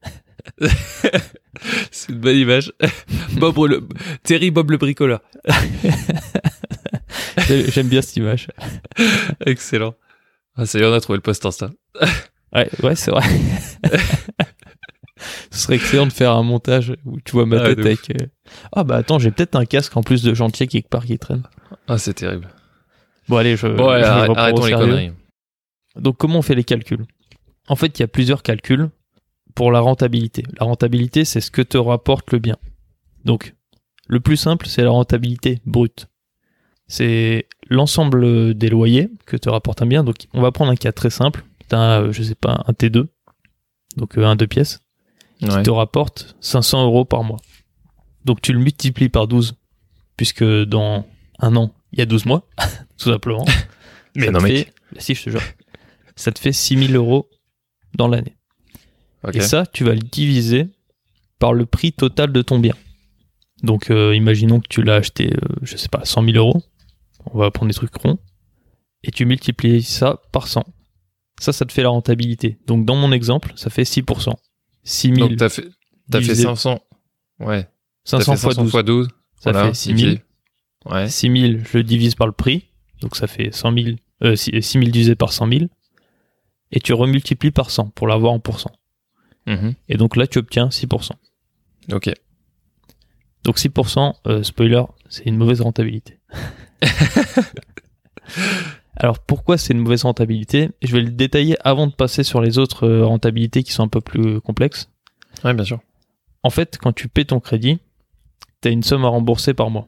C'est 1.91 2.13
une 2.13 2.19
bonne 2.21 2.37
image. 2.37 2.73
Bob 3.39 3.57
le... 3.67 3.87
Terry 4.23 4.51
Bob 4.51 4.71
le 4.71 4.77
bricoleur. 4.77 5.21
J'ai- 7.49 7.71
J'aime 7.71 7.89
bien 7.89 8.03
cette 8.03 8.17
image. 8.17 8.49
Excellent. 9.45 9.95
Ah, 10.57 10.67
ça 10.67 10.79
y 10.79 10.83
est, 10.83 10.87
on 10.87 10.93
a 10.93 11.01
trouvé 11.01 11.17
le 11.19 11.23
post 11.23 11.45
Insta. 11.45 11.71
Ouais, 12.55 12.69
ouais, 12.83 12.95
c'est 12.97 13.11
vrai. 13.11 13.23
Ce 15.51 15.59
serait 15.63 15.77
excellent 15.77 16.07
de 16.07 16.13
faire 16.13 16.33
un 16.33 16.43
montage 16.43 16.95
où 17.05 17.19
tu 17.21 17.33
vois 17.33 17.47
ma 17.47 17.57
Ah, 17.61 17.67
tête 17.69 17.79
avec. 17.79 18.11
euh, 18.11 18.27
Ah 18.73 18.85
bah 18.85 18.97
attends, 18.97 19.19
j'ai 19.19 19.31
peut-être 19.31 19.57
un 19.57 19.65
casque 19.65 19.97
en 19.97 20.03
plus 20.03 20.23
de 20.23 20.35
chantier 20.35 20.67
quelque 20.67 20.89
part 20.89 21.05
qui 21.05 21.19
traîne. 21.19 21.43
Ah, 21.89 21.99
c'est 21.99 22.15
terrible. 22.15 22.49
Bon 23.29 23.37
allez, 23.39 23.57
je. 23.57 23.67
Bon, 23.67 23.89
ouais, 23.91 24.01
je 24.01 24.07
arrêtons 24.07 24.65
les 24.67 24.73
conneries. 24.73 25.13
Donc 25.97 26.17
comment 26.19 26.39
on 26.39 26.43
fait 26.43 26.55
les 26.55 26.65
calculs? 26.65 27.05
En 27.69 27.77
fait, 27.77 27.99
il 27.99 28.03
y 28.03 28.05
a 28.05 28.09
plusieurs 28.09 28.43
calculs 28.43 28.91
pour 29.57 29.73
la 29.73 29.81
rentabilité. 29.81 30.45
La 30.61 30.67
rentabilité, 30.67 31.25
c'est 31.25 31.41
ce 31.41 31.51
que 31.51 31.63
te 31.63 31.77
rapporte 31.79 32.31
le 32.33 32.39
bien. 32.39 32.57
Donc, 33.25 33.55
le 34.07 34.21
plus 34.21 34.37
simple, 34.37 34.67
c'est 34.69 34.83
la 34.85 34.91
rentabilité 34.91 35.61
brute. 35.67 36.07
C'est 36.87 37.49
l'ensemble 37.69 38.55
des 38.55 38.69
loyers 38.69 39.09
que 39.27 39.37
te 39.37 39.49
rapporte 39.49 39.83
un 39.83 39.87
bien. 39.87 40.05
Donc, 40.05 40.29
on 40.33 40.41
va 40.41 40.53
prendre 40.53 40.71
un 40.71 40.77
cas 40.77 40.93
très 40.93 41.11
simple. 41.11 41.45
T'as, 41.69 42.03
euh, 42.03 42.13
je 42.13 42.23
sais 42.23 42.37
pas, 42.37 42.63
un 42.69 42.73
T2, 42.73 43.09
donc 43.97 44.17
euh, 44.19 44.25
un 44.25 44.37
deux 44.37 44.47
pièces, 44.47 44.79
qui 45.41 45.47
Ouais. 45.49 45.63
te 45.65 45.71
rapporte 45.71 46.37
500 46.41 46.85
euros 46.85 47.05
par 47.05 47.25
mois. 47.25 47.41
Donc, 48.25 48.41
tu 48.41 48.53
le 48.53 48.61
multiplies 48.61 49.09
par 49.09 49.27
12, 49.27 49.57
puisque 50.17 50.45
dans 50.45 51.05
un 51.41 51.57
an, 51.57 51.75
il 51.93 51.99
y 51.99 52.03
a 52.03 52.07
12 52.07 52.27
mois, 52.27 52.47
tout 52.99 53.11
simplement. 53.11 53.45
Mais 54.15 54.27
Ça 54.27 54.33
non, 54.33 54.39
te 54.39 54.45
mec. 54.45 54.73
fait- 54.93 55.01
si, 55.01 55.15
je 55.17 55.25
te 55.25 55.31
jure. 55.31 55.43
Ça 56.15 56.31
te 56.31 56.39
fait 56.39 56.53
6000 56.53 56.95
euros 56.95 57.29
dans 57.95 58.07
l'année. 58.09 58.37
Et 59.35 59.41
ça, 59.41 59.67
tu 59.67 59.85
vas 59.85 59.93
le 59.95 60.01
diviser 60.01 60.69
par 61.39 61.53
le 61.53 61.67
prix 61.67 61.93
total 61.93 62.33
de 62.33 62.43
ton 62.43 62.59
bien. 62.59 62.75
Donc, 63.63 63.91
euh, 63.91 64.15
imaginons 64.15 64.61
que 64.61 64.69
tu 64.69 64.83
l'as 64.83 64.97
acheté, 64.97 65.33
euh, 65.33 65.39
je 65.63 65.77
sais 65.77 65.89
pas, 65.89 66.05
100 66.05 66.25
000 66.25 66.37
euros. 66.37 66.63
On 67.33 67.39
va 67.39 67.51
prendre 67.51 67.69
des 67.71 67.75
trucs 67.75 67.95
ronds. 67.97 68.19
Et 69.03 69.11
tu 69.11 69.25
multiplies 69.27 69.83
ça 69.83 70.21
par 70.33 70.47
100. 70.49 70.65
Ça, 71.41 71.53
ça 71.53 71.65
te 71.65 71.73
fait 71.73 71.83
la 71.83 71.89
rentabilité. 71.91 72.59
Donc, 72.67 72.85
dans 72.85 72.97
mon 72.97 73.13
exemple, 73.13 73.53
ça 73.57 73.71
fait 73.71 73.83
6%. 73.85 74.35
6 74.85 75.15
000, 75.15 75.29
Donc, 75.29 75.37
t'as 75.39 75.49
fait, 75.49 75.69
t'as 76.11 76.21
fait 76.21 76.27
divisé- 76.29 76.43
500. 76.45 76.81
Ouais. 77.41 77.65
T'as 78.05 78.19
500 78.21 78.33
fait 78.35 78.39
fois 78.41 78.51
500 78.53 78.63
12. 78.63 78.71
fois 78.71 78.83
12. 78.83 79.09
Ça 79.43 79.53
Voilà, 79.53 79.69
fait 79.69 79.75
6 79.75 79.97
000. 79.99 80.13
ok. 80.85 80.93
Ouais. 80.93 81.09
6 81.09 81.41
000, 81.41 81.61
je 81.65 81.79
le 81.79 81.83
divise 81.83 82.15
par 82.15 82.27
le 82.27 82.33
prix. 82.33 82.69
Donc, 83.01 83.17
ça 83.17 83.27
fait 83.27 83.51
100 83.53 83.73
000, 83.73 83.97
euh, 84.23 84.37
6 84.37 84.63
000 84.63 84.85
divisé 84.87 85.15
par 85.15 85.33
100 85.33 85.49
000. 85.49 85.65
Et 86.73 86.81
tu 86.81 86.93
remultiplies 86.95 87.51
par 87.51 87.71
100 87.71 87.89
pour 87.91 88.07
l'avoir 88.07 88.33
en 88.33 88.41
pourcent. 88.41 88.73
Mhm. 89.47 89.75
Et 89.89 89.97
donc 89.97 90.17
là, 90.17 90.27
tu 90.27 90.39
obtiens 90.39 90.69
6%. 90.69 91.13
Ok. 91.93 92.11
Donc 93.45 93.59
6%, 93.59 94.15
euh, 94.27 94.43
spoiler, 94.43 94.83
c'est 95.09 95.27
une 95.27 95.37
mauvaise 95.37 95.61
rentabilité. 95.61 96.19
Alors 98.97 99.19
pourquoi 99.21 99.59
c'est 99.59 99.73
une 99.73 99.81
mauvaise 99.81 100.03
rentabilité? 100.05 100.71
Je 100.83 100.93
vais 100.93 101.03
le 101.03 101.11
détailler 101.11 101.57
avant 101.65 101.87
de 101.87 101.93
passer 101.93 102.23
sur 102.23 102.41
les 102.41 102.59
autres 102.59 102.89
euh, 102.89 103.07
rentabilités 103.07 103.63
qui 103.63 103.73
sont 103.73 103.85
un 103.85 103.89
peu 103.89 104.01
plus 104.01 104.41
complexes. 104.41 104.91
Ouais, 105.45 105.55
bien 105.55 105.65
sûr. 105.65 105.81
En 106.43 106.51
fait, 106.51 106.79
quand 106.81 106.93
tu 106.93 107.09
paies 107.09 107.27
ton 107.27 107.39
crédit, 107.39 107.79
tu 108.63 108.69
as 108.69 108.71
une 108.71 108.83
somme 108.83 109.05
à 109.05 109.09
rembourser 109.09 109.55
par 109.55 109.71
mois. 109.71 109.87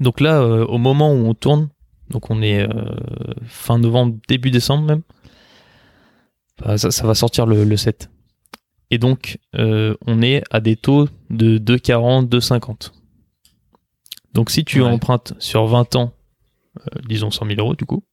Donc 0.00 0.20
là, 0.20 0.40
euh, 0.40 0.64
au 0.64 0.78
moment 0.78 1.12
où 1.12 1.26
on 1.26 1.34
tourne, 1.34 1.68
donc 2.10 2.30
on 2.30 2.42
est 2.42 2.60
euh, 2.62 2.94
fin 3.46 3.78
novembre, 3.78 4.16
début 4.26 4.50
décembre 4.50 4.84
même, 4.84 5.02
ça, 6.78 6.90
ça 6.90 7.06
va 7.06 7.14
sortir 7.14 7.44
le, 7.44 7.64
le 7.64 7.76
7. 7.76 8.10
Et 8.90 8.98
donc, 8.98 9.38
euh, 9.56 9.96
on 10.06 10.22
est 10.22 10.42
à 10.50 10.60
des 10.60 10.76
taux 10.76 11.08
de 11.30 11.58
2,40, 11.58 12.28
2,50. 12.28 12.92
Donc 14.32 14.50
si 14.50 14.64
tu 14.64 14.80
Ouais. 14.82 14.86
empruntes 14.88 15.32
sur 15.38 15.66
20 15.66 15.96
ans, 15.96 16.12
euh, 16.78 17.00
disons 17.08 17.30
100 17.30 17.46
000 17.46 17.60
euros 17.60 17.74
du 17.74 17.84
coup, 17.84 18.04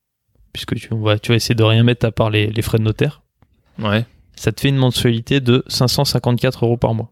puisque 0.54 0.76
tu, 0.76 0.88
va, 0.92 1.20
tu 1.20 1.30
vas 1.32 1.36
essayer 1.36 1.56
de 1.56 1.64
rien 1.64 1.84
mettre 1.84 2.06
à 2.06 2.12
part 2.12 2.30
les, 2.30 2.48
les 2.48 2.62
frais 2.62 2.78
de 2.78 2.84
notaire, 2.84 3.22
Ouais. 3.80 4.06
ça 4.36 4.52
te 4.52 4.62
fait 4.62 4.70
une 4.70 4.78
mensualité 4.78 5.42
de 5.42 5.64
554 5.68 6.66
euros 6.66 6.78
par 6.78 6.94
mois. 6.94 7.12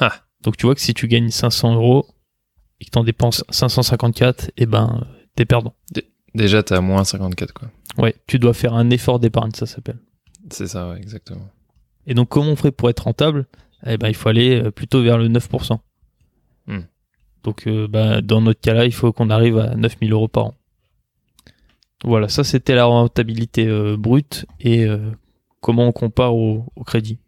Ah. 0.00 0.12
Donc 0.42 0.56
tu 0.56 0.66
vois 0.66 0.74
que 0.74 0.80
si 0.80 0.94
tu 0.94 1.08
gagnes 1.08 1.30
500 1.30 1.74
euros 1.74 2.06
et 2.80 2.84
que 2.84 2.90
t'en 2.90 3.04
dépenses 3.04 3.44
554, 3.50 4.50
eh 4.56 4.66
ben 4.66 5.06
t'es 5.34 5.44
perdant. 5.44 5.74
Déjà, 6.34 6.62
t'es 6.62 6.74
à 6.74 6.80
moins 6.80 7.04
54, 7.04 7.52
quoi. 7.52 7.70
Ouais, 7.98 8.14
tu 8.26 8.38
dois 8.38 8.54
faire 8.54 8.72
un 8.74 8.88
effort 8.90 9.18
d'épargne, 9.18 9.50
ça 9.52 9.66
s'appelle. 9.66 9.98
C'est 10.50 10.66
ça, 10.66 10.88
ouais, 10.90 10.96
exactement. 10.96 11.46
Et 12.06 12.14
donc 12.14 12.28
comment 12.28 12.50
on 12.50 12.56
ferait 12.56 12.72
pour 12.72 12.90
être 12.90 13.04
rentable? 13.04 13.46
Eh 13.86 13.96
ben 13.96 14.08
il 14.08 14.14
faut 14.14 14.28
aller 14.28 14.62
euh, 14.62 14.70
plutôt 14.70 15.02
vers 15.02 15.18
le 15.18 15.28
9%. 15.28 15.78
Hmm. 16.66 16.80
Donc 17.42 17.66
euh, 17.66 17.88
bah, 17.88 18.20
dans 18.20 18.40
notre 18.40 18.60
cas-là, 18.60 18.86
il 18.86 18.92
faut 18.92 19.12
qu'on 19.12 19.30
arrive 19.30 19.58
à 19.58 19.74
9000 19.74 20.12
euros 20.12 20.28
par 20.28 20.46
an. 20.46 20.54
Voilà, 22.04 22.28
ça 22.28 22.44
c'était 22.44 22.74
la 22.74 22.84
rentabilité 22.84 23.66
euh, 23.66 23.96
brute 23.96 24.46
et 24.60 24.84
euh, 24.84 25.10
comment 25.60 25.86
on 25.86 25.92
compare 25.92 26.34
au, 26.34 26.66
au 26.74 26.84
crédit. 26.84 27.18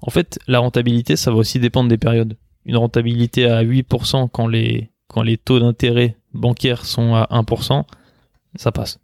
En 0.00 0.10
fait, 0.10 0.38
la 0.46 0.60
rentabilité, 0.60 1.16
ça 1.16 1.30
va 1.30 1.38
aussi 1.38 1.58
dépendre 1.58 1.88
des 1.88 1.98
périodes. 1.98 2.36
Une 2.64 2.76
rentabilité 2.76 3.46
à 3.46 3.64
8% 3.64 4.28
quand 4.30 4.46
les, 4.46 4.90
quand 5.08 5.22
les 5.22 5.38
taux 5.38 5.58
d'intérêt 5.58 6.16
bancaires 6.34 6.84
sont 6.84 7.14
à 7.14 7.26
1%, 7.30 7.84
ça 8.56 8.72
passe. 8.72 9.00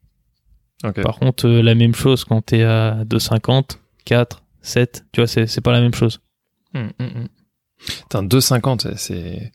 Par 1.03 1.19
contre, 1.19 1.49
la 1.49 1.75
même 1.75 1.95
chose 1.95 2.25
quand 2.25 2.43
t'es 2.43 2.63
à 2.63 3.05
2,50, 3.05 3.79
4, 4.05 4.44
7, 4.65 5.05
tu 5.13 5.21
vois, 5.21 5.27
c'est 5.29 5.47
c'est 5.47 5.61
pas 5.61 5.73
la 5.73 5.81
même 5.81 5.95
chose. 5.95 6.21
Hum, 6.75 6.91
hum, 6.99 7.11
hum. 7.15 7.29
Putain, 7.87 8.23
2,50, 8.23 8.97
c'est. 8.97 9.53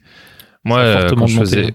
Moi, 0.64 0.80
euh, 0.80 1.10
quand 1.10 1.28
je 1.28 1.40
faisais. 1.40 1.66
hein. 1.68 1.72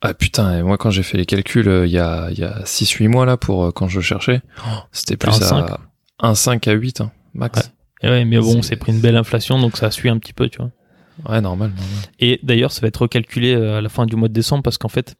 Ah 0.00 0.14
putain, 0.14 0.58
et 0.58 0.62
moi 0.62 0.78
quand 0.78 0.90
j'ai 0.90 1.02
fait 1.02 1.18
les 1.18 1.26
calculs 1.26 1.68
euh, 1.68 1.84
il 1.84 1.90
y 1.92 1.98
a, 1.98 2.28
il 2.30 2.38
y 2.38 2.44
a 2.44 2.62
6-8 2.62 3.08
mois 3.08 3.26
là 3.26 3.36
pour 3.36 3.64
euh, 3.64 3.72
quand 3.72 3.88
je 3.88 4.00
cherchais, 4.00 4.42
oh, 4.64 4.78
c'était 4.92 5.16
plus 5.16 5.42
un 5.42 5.56
à 5.66 5.80
1 6.20 6.34
5 6.36 6.68
à 6.68 6.72
8 6.72 7.00
hein, 7.00 7.10
max. 7.34 7.58
Ouais. 7.58 7.64
Et 8.02 8.08
ouais, 8.08 8.24
mais 8.24 8.38
bon, 8.38 8.62
C'est- 8.62 8.76
pris 8.76 8.92
une 8.92 9.00
belle 9.00 9.16
inflation, 9.16 9.58
donc 9.58 9.76
ça 9.76 9.90
suit 9.90 10.08
un 10.08 10.16
petit 10.18 10.32
peu, 10.32 10.48
tu 10.48 10.58
vois. 10.58 10.70
Ouais, 11.28 11.40
normal, 11.40 11.70
normal. 11.70 12.04
Et 12.20 12.38
d'ailleurs, 12.44 12.70
ça 12.70 12.80
va 12.80 12.86
être 12.86 13.02
recalculé 13.02 13.54
à 13.56 13.80
la 13.80 13.88
fin 13.88 14.06
du 14.06 14.14
mois 14.14 14.28
de 14.28 14.32
décembre 14.32 14.62
parce 14.62 14.78
qu'en 14.78 14.88
fait, 14.88 15.16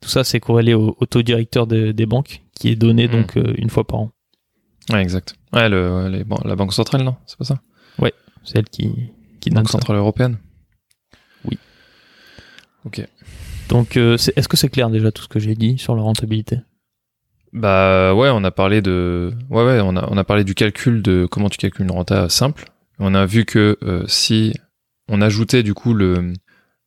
tout 0.00 0.08
ça, 0.08 0.24
c'est 0.24 0.40
corrélé 0.40 0.74
au, 0.74 0.96
au 0.98 1.06
taux 1.06 1.22
directeur 1.22 1.68
de- 1.68 1.92
des 1.92 2.06
banques 2.06 2.42
qui 2.58 2.68
est 2.68 2.74
donné 2.76 3.06
donc 3.06 3.36
euh, 3.36 3.54
une 3.58 3.70
fois 3.70 3.86
par 3.86 4.00
an. 4.00 4.12
Ouais, 4.90 5.02
exact. 5.02 5.36
Ouais, 5.56 5.68
le, 5.68 6.08
les 6.08 6.22
ban- 6.24 6.40
la 6.44 6.54
Banque 6.54 6.72
centrale, 6.72 7.02
non? 7.02 7.16
C'est 7.26 7.38
pas 7.38 7.44
ça? 7.44 7.60
C'est 8.44 8.58
elle 8.60 8.68
qui, 8.68 8.92
qui 9.40 9.50
Banque 9.50 9.66
ça. 9.66 9.72
centrale 9.72 9.96
européenne 9.96 10.36
Oui. 11.44 11.58
Ok. 12.84 13.04
Donc, 13.68 13.96
euh, 13.96 14.14
est-ce 14.14 14.46
que 14.46 14.56
c'est 14.56 14.68
clair 14.68 14.88
déjà 14.88 15.10
tout 15.10 15.24
ce 15.24 15.28
que 15.28 15.40
j'ai 15.40 15.56
dit 15.56 15.78
sur 15.78 15.96
la 15.96 16.02
rentabilité? 16.02 16.60
Bah 17.52 18.14
ouais, 18.14 18.28
on 18.32 18.44
a 18.44 18.52
parlé 18.52 18.82
de, 18.82 19.32
ouais 19.50 19.64
ouais, 19.64 19.80
on 19.82 19.96
a 19.96 20.06
on 20.10 20.16
a 20.16 20.22
parlé 20.22 20.44
du 20.44 20.54
calcul 20.54 21.02
de 21.02 21.26
comment 21.28 21.48
tu 21.48 21.58
calcules 21.58 21.86
une 21.86 21.90
renta 21.90 22.28
simple. 22.28 22.66
On 23.00 23.14
a 23.16 23.26
vu 23.26 23.44
que 23.44 23.78
euh, 23.82 24.04
si 24.06 24.54
on 25.08 25.20
ajoutait 25.20 25.64
du 25.64 25.74
coup 25.74 25.92
le 25.92 26.32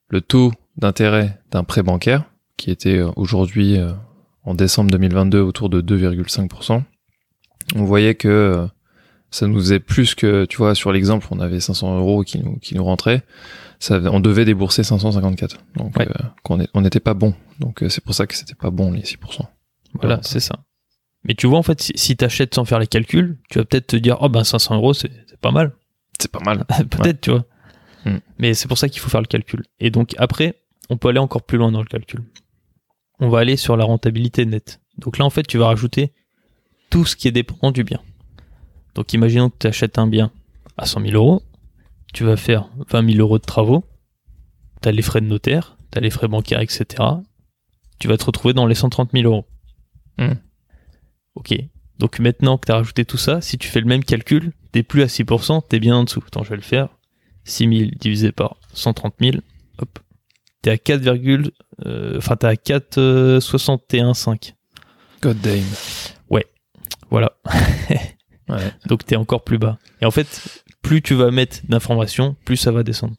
le 0.10 0.22
taux 0.22 0.54
d'intérêt 0.78 1.42
d'un 1.52 1.66
prêt 1.66 1.84
bancaire 1.84 2.24
qui 2.56 2.72
était 2.72 3.00
euh, 3.00 3.10
aujourd'hui 3.18 3.78
euh, 3.78 3.92
en 4.44 4.54
décembre 4.54 4.92
2022 4.92 5.42
autour 5.42 5.70
de 5.70 5.82
2,5%, 5.82 6.84
on 7.76 7.84
voyait 7.86 8.16
que 8.16 8.28
euh, 8.28 8.68
ça 9.32 9.48
nous 9.48 9.60
faisait 9.60 9.80
plus 9.80 10.16
que, 10.16 10.46
tu 10.46 10.58
vois, 10.58 10.76
sur 10.76 10.92
l'exemple, 10.92 11.28
on 11.32 11.40
avait 11.40 11.60
500 11.60 11.98
euros 12.00 12.24
qui 12.24 12.40
nous 12.40 12.58
qui 12.58 12.76
nous 12.76 12.84
rentraient, 12.84 13.24
ça, 13.80 14.00
on 14.12 14.20
devait 14.20 14.46
débourser 14.46 14.84
554. 14.84 15.58
Donc 15.76 15.96
Ouais. 15.98 16.08
euh, 16.10 16.66
on 16.74 16.82
n'était 16.82 17.00
pas 17.00 17.14
bon. 17.14 17.34
Donc 17.60 17.84
euh, 17.84 17.90
c'est 17.90 18.04
pour 18.04 18.14
ça 18.16 18.26
que 18.28 18.36
c'était 18.36 18.56
pas 18.56 18.72
bon 18.72 18.92
les 18.92 19.02
6%. 19.02 19.18
Voilà, 19.94 20.16
Ouais. 20.16 20.22
c'est 20.24 20.40
ça. 20.40 20.56
Mais 21.24 21.36
tu 21.36 21.48
vois, 21.48 21.60
en 21.60 21.64
fait, 21.64 21.82
si, 21.82 21.92
si 21.96 22.16
t'achètes 22.16 22.56
sans 22.56 22.66
faire 22.66 22.80
les 22.80 22.88
calculs, 22.88 23.38
tu 23.50 23.60
vas 23.60 23.66
peut-être 23.66 23.88
te 23.88 23.96
dire, 23.98 24.18
oh 24.22 24.30
ben 24.30 24.44
500 24.44 24.76
euros, 24.76 24.94
c'est 24.94 25.12
pas 25.42 25.52
mal. 25.52 25.74
C'est 26.20 26.32
pas 26.32 26.40
mal. 26.40 26.66
peut-être, 26.90 27.22
tu 27.22 27.32
vois. 27.32 27.46
Hmm. 28.06 28.18
Mais 28.38 28.54
c'est 28.54 28.68
pour 28.70 28.78
ça 28.78 28.88
qu'il 28.90 29.02
faut 29.02 29.10
faire 29.10 29.22
le 29.22 29.28
calcul. 29.28 29.64
Et 29.80 29.92
donc 29.92 30.16
après, 30.18 30.56
on 30.90 30.98
peut 30.98 31.10
tout 36.90 37.06
ce 37.06 37.16
qui 37.16 37.28
est 37.28 37.32
dépendant 37.32 37.72
du 37.72 37.84
bien. 37.84 38.02
Donc 38.96 39.14
imaginons 39.14 39.50
que 39.50 39.58
tu 39.60 39.68
achètes 39.68 39.98
un 39.98 40.08
bien 40.08 40.32
à 40.78 40.86
100 40.86 41.02
000 41.02 41.14
euros, 41.14 41.44
tu 42.14 42.24
vas 42.24 42.38
faire 42.38 42.70
20 42.90 43.12
000 43.12 43.20
euros 43.20 43.38
de 43.38 43.44
travaux, 43.44 43.84
tu 44.82 44.90
as 44.90 44.92
les 44.92 45.02
frais 45.02 45.22
de 45.22 45.28
notaire, 45.28 45.78
tu 45.92 45.98
as 45.98 46.02
les 46.02 46.10
frais 46.10 46.28
bancaires, 46.28 46.62
etc. 46.62 46.86
Tu 48.00 48.08
vas 48.08 48.18
te 48.18 48.26
retrouver 48.26 48.54
dans 48.54 48.66
les 48.66 48.76
130 48.76 49.12
000 49.14 49.26
euros. 49.26 49.46
Hmm. 50.18 50.36
Ok. 51.36 51.54
Donc 52.00 52.20
maintenant 52.20 52.58
que 52.58 52.68
tu 52.68 52.72
as 52.72 52.76
rajouté 52.76 53.06
tout 53.06 53.18
ça, 53.18 53.42
si 53.42 53.58
tu 53.58 53.68
fais 53.68 53.82
le 53.82 53.86
même 53.86 54.04
calcul, 54.04 54.54
t'es 54.72 54.84
plus 54.84 55.04
à 55.04 55.08
6%, 55.08 55.62
t'es 55.68 55.80
bien 55.80 55.96
en 55.96 56.04
dessous. 56.06 56.24
Attends, 56.26 56.44
je 56.44 56.50
vais 56.50 56.56
le 56.56 56.62
faire. 56.62 56.90
6 57.44 57.78
000 57.78 57.92
divisé 58.00 58.32
par 58.32 58.58
130 58.74 59.16
000, 59.20 59.38
hop. 59.80 60.00
T'es 60.62 60.72
à 60.72 60.78
4, 60.78 61.02
virgule, 61.02 61.52
euh, 61.86 62.18
enfin 62.18 62.36
t'es 62.36 62.48
à 62.48 62.54
4,61,5. 62.54 64.54
God 65.22 65.38
damn. 65.42 65.64
Voilà. 67.10 67.34
Ouais. 68.50 68.72
Donc 68.88 69.06
t'es 69.06 69.16
encore 69.16 69.44
plus 69.44 69.58
bas. 69.60 69.78
Et 70.02 70.06
en 70.06 70.12
fait, 70.12 70.64
plus 70.82 71.02
tu 71.02 71.14
vas 71.14 71.30
mettre 71.32 71.60
d'informations, 71.68 72.36
plus 72.46 72.58
ça 72.58 72.72
va 72.72 72.84
descendre. 72.84 73.16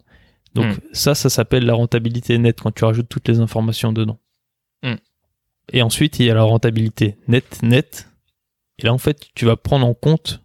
Donc 0.55 0.77
Hmm. 0.77 0.81
ça, 0.93 1.15
ça 1.15 1.31
s'appelle 1.31 1.65
la 1.65 1.75
rentabilité 1.75 2.37
nette 2.39 2.61
quand 2.61 2.73
tu 2.73 2.85
rajoutes 2.85 3.09
toutes 3.09 3.29
les 3.29 3.39
informations 3.39 3.93
dedans. 3.93 4.19
Hmm. 4.83 4.97
Et 5.73 5.83
ensuite, 5.83 6.19
il 6.19 6.27
y 6.27 6.31
a 6.31 6.35
la 6.35 6.43
rentabilité 6.43 7.17
nette, 7.29 7.63
nette. 7.63 8.09
Et 8.79 8.87
là, 8.87 8.93
en 8.93 8.99
fait, 8.99 9.29
tu 9.35 9.45
vas 9.45 9.57
prendre 9.57 9.87
en 9.87 9.95
compte 9.95 10.43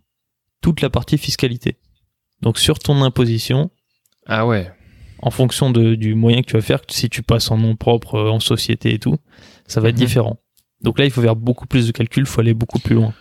toute 0.61 0.81
la 0.81 0.89
partie 0.91 1.17
fiscalité. 1.17 1.77
Donc 2.41 2.59
sur 2.59 2.77
ton 2.77 3.01
imposition, 3.01 3.71
Ah 4.27 4.45
ouais. 4.45 4.71
en 5.19 5.31
fonction 5.31 5.71
de- 5.71 5.95
du 5.95 6.13
moyen 6.13 6.41
que 6.41 6.47
tu 6.47 6.53
vas 6.53 6.61
faire, 6.61 6.81
si 6.89 7.09
tu 7.09 7.23
passes 7.23 7.49
en 7.49 7.57
nom 7.57 7.75
propre, 7.75 8.15
euh, 8.15 8.29
en 8.29 8.39
société 8.39 8.93
et 8.93 8.99
tout, 8.99 9.17
ça 9.65 9.81
va 9.81 9.89
être 9.89 9.95
Mhm. 9.95 10.05
différent. 10.05 10.37
Donc 10.81 10.99
là, 10.99 11.05
il 11.05 11.11
faut 11.11 11.21
faire 11.23 11.35
beaucoup 11.35 11.65
plus 11.65 11.87
de 11.87 11.91
calculs, 11.91 12.23
il 12.23 12.29
faut 12.29 12.41
aller 12.41 12.53
beaucoup 12.53 12.77
plus 12.79 12.93
loin. 12.95 13.13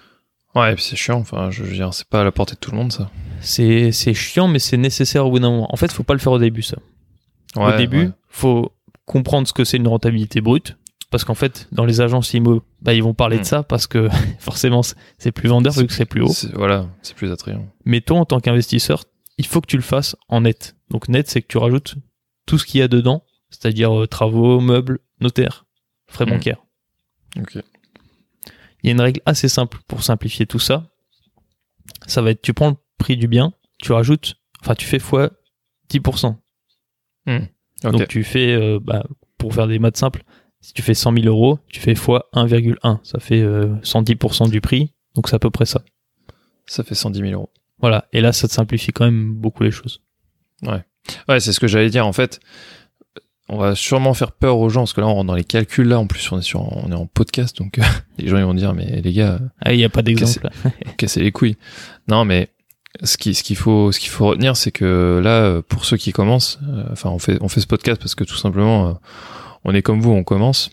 Ouais, 0.54 0.72
et 0.72 0.74
puis 0.74 0.84
c'est 0.84 0.96
chiant. 0.96 1.18
Enfin, 1.18 1.50
je 1.50 1.62
veux 1.64 1.72
dire, 1.74 1.92
c'est 1.92 2.06
pas 2.08 2.20
à 2.20 2.24
la 2.24 2.32
portée 2.32 2.54
de 2.54 2.60
tout 2.60 2.70
le 2.70 2.76
monde, 2.76 2.92
ça. 2.92 3.10
C'est 3.40 3.90
c'est 3.92 4.14
chiant, 4.14 4.48
mais 4.48 4.58
c'est 4.58 4.76
nécessaire 4.76 5.26
au 5.26 5.30
bout 5.30 5.38
d'un 5.40 5.50
moment. 5.50 5.68
En 5.72 5.76
fait, 5.76 5.90
faut 5.92 6.02
pas 6.04 6.14
le 6.14 6.20
faire 6.20 6.32
au 6.32 6.38
début, 6.38 6.62
ça. 6.62 6.76
Ouais, 7.56 7.74
au 7.74 7.76
début, 7.76 8.04
ouais. 8.06 8.10
faut 8.28 8.72
comprendre 9.04 9.46
ce 9.48 9.52
que 9.52 9.64
c'est 9.64 9.76
une 9.76 9.88
rentabilité 9.88 10.40
brute. 10.40 10.76
Parce 11.10 11.22
qu'en 11.24 11.34
fait, 11.34 11.68
dans 11.70 11.84
les 11.84 12.00
agences 12.00 12.32
IMO, 12.34 12.62
bah, 12.82 12.92
ils 12.94 13.02
vont 13.02 13.14
parler 13.14 13.36
de 13.36 13.42
Hmm. 13.42 13.44
ça 13.44 13.62
parce 13.62 13.86
que 13.86 14.08
forcément, 14.40 14.82
c'est- 14.82 15.30
plus 15.32 15.48
vendeur 15.48 15.72
vu 15.72 15.86
que 15.86 15.92
c'est 15.92 16.06
plus 16.06 16.22
haut. 16.22 16.32
Voilà, 16.54 16.88
c'est 17.02 17.14
plus 17.14 17.30
attrayant. 17.30 17.66
Mais 17.84 18.00
toi, 18.00 18.18
en 18.18 18.24
tant 18.24 18.40
qu'investisseur, 18.40 19.04
il 19.38 19.46
faut 19.46 19.60
que 19.60 19.66
tu 19.68 19.76
le 19.76 19.82
fasses 19.82 20.16
en 20.28 20.40
net. 20.40 20.74
Donc 20.90 21.08
net, 21.08 21.28
c'est 21.30 21.40
que 21.42 21.46
tu 21.46 21.58
rajoutes 21.58 21.94
tout 22.46 22.58
ce 22.58 22.66
qu'il 22.66 22.80
y 22.80 22.82
a 22.82 22.88
dedans, 22.88 23.24
c'est-à-dire 23.50 23.96
euh, 23.96 24.06
travaux, 24.08 24.58
meubles, 24.60 24.98
notaires, 25.20 25.66
frais 26.08 26.24
Hmm. 26.26 26.30
bancaires. 26.30 26.64
Ok. 27.38 27.58
Il 28.84 28.88
y 28.88 28.90
a 28.90 28.92
une 28.92 29.00
règle 29.00 29.22
assez 29.24 29.48
simple 29.48 29.78
pour 29.88 30.02
simplifier 30.02 30.44
tout 30.44 30.58
ça. 30.58 30.90
Ça 32.06 32.20
va 32.20 32.30
être, 32.30 32.42
tu 32.42 32.52
prends 32.52 32.68
le 32.68 32.76
prix 32.98 33.16
du 33.16 33.28
bien, 33.28 33.54
tu 33.82 33.92
rajoutes, 33.92 34.36
enfin 34.60 34.74
tu 34.74 34.86
fais 34.86 34.98
fois 34.98 35.30
10%. 35.90 36.36
Ok. 37.26 37.92
Donc 37.92 38.08
tu 38.08 38.22
fais, 38.24 38.52
euh, 38.52 38.78
bah, 38.82 39.06
pour 39.38 39.54
faire 39.54 39.68
des 39.68 39.78
maths 39.78 39.96
simples, 39.96 40.22
si 40.60 40.74
tu 40.74 40.82
fais 40.82 40.92
100 40.92 41.14
000 41.14 41.26
euros, 41.26 41.58
tu 41.68 41.80
fais 41.80 41.94
fois 41.94 42.28
1,1. 42.34 43.00
Ça 43.02 43.20
fait 43.20 43.40
euh, 43.40 43.74
110% 43.82 44.50
du 44.50 44.60
prix, 44.60 44.92
donc 45.14 45.30
c'est 45.30 45.36
à 45.36 45.38
peu 45.38 45.50
près 45.50 45.64
ça. 45.64 45.82
Ça 46.66 46.84
fait 46.84 46.94
110 46.94 47.20
000 47.20 47.32
euros. 47.32 47.50
Voilà, 47.78 48.06
et 48.12 48.20
là 48.20 48.32
ça 48.32 48.48
te 48.48 48.52
simplifie 48.52 48.92
quand 48.92 49.06
même 49.06 49.32
beaucoup 49.32 49.62
les 49.62 49.70
choses. 49.70 50.02
Ouais, 51.28 51.40
c'est 51.40 51.52
ce 51.52 51.60
que 51.60 51.68
j'allais 51.68 51.90
dire. 51.90 52.06
En 52.06 52.12
fait, 52.12 52.40
on 53.48 53.58
va 53.58 53.74
sûrement 53.74 54.14
faire 54.14 54.32
peur 54.32 54.58
aux 54.58 54.68
gens 54.68 54.82
parce 54.82 54.92
que 54.92 55.00
là, 55.00 55.06
on 55.06 55.14
rentre 55.14 55.26
dans 55.26 55.34
les 55.34 55.44
calculs. 55.44 55.86
Là, 55.86 55.98
en 55.98 56.06
plus, 56.06 56.32
on 56.32 56.38
est 56.38 56.42
sur, 56.42 56.62
on 56.76 56.90
est 56.90 56.94
en 56.94 57.06
podcast, 57.06 57.56
donc 57.58 57.78
les 58.18 58.28
gens 58.28 58.38
ils 58.38 58.44
vont 58.44 58.54
dire, 58.54 58.74
mais 58.74 59.00
les 59.02 59.12
gars, 59.12 59.38
Ah, 59.60 59.72
il 59.72 59.76
n'y 59.76 59.84
a 59.84 59.88
pas 59.88 60.02
d'exemple. 60.02 60.48
casser 60.96 61.20
les 61.20 61.32
couilles. 61.32 61.56
Non, 62.08 62.24
mais 62.24 62.48
ce 63.02 63.16
qui, 63.16 63.34
ce 63.34 63.42
qu'il 63.42 63.56
faut, 63.56 63.92
ce 63.92 64.00
qu'il 64.00 64.10
faut 64.10 64.26
retenir, 64.26 64.56
c'est 64.56 64.70
que 64.70 65.20
là, 65.22 65.42
euh, 65.42 65.62
pour 65.62 65.84
ceux 65.84 65.96
qui 65.96 66.12
commencent, 66.12 66.58
euh, 66.68 66.84
enfin, 66.92 67.10
on 67.10 67.18
fait, 67.18 67.38
on 67.40 67.48
fait 67.48 67.60
ce 67.60 67.66
podcast 67.66 68.00
parce 68.00 68.14
que 68.14 68.24
tout 68.24 68.36
simplement, 68.36 68.88
euh, 68.88 68.92
on 69.64 69.74
est 69.74 69.82
comme 69.82 70.00
vous, 70.00 70.12
on 70.12 70.24
commence. 70.24 70.70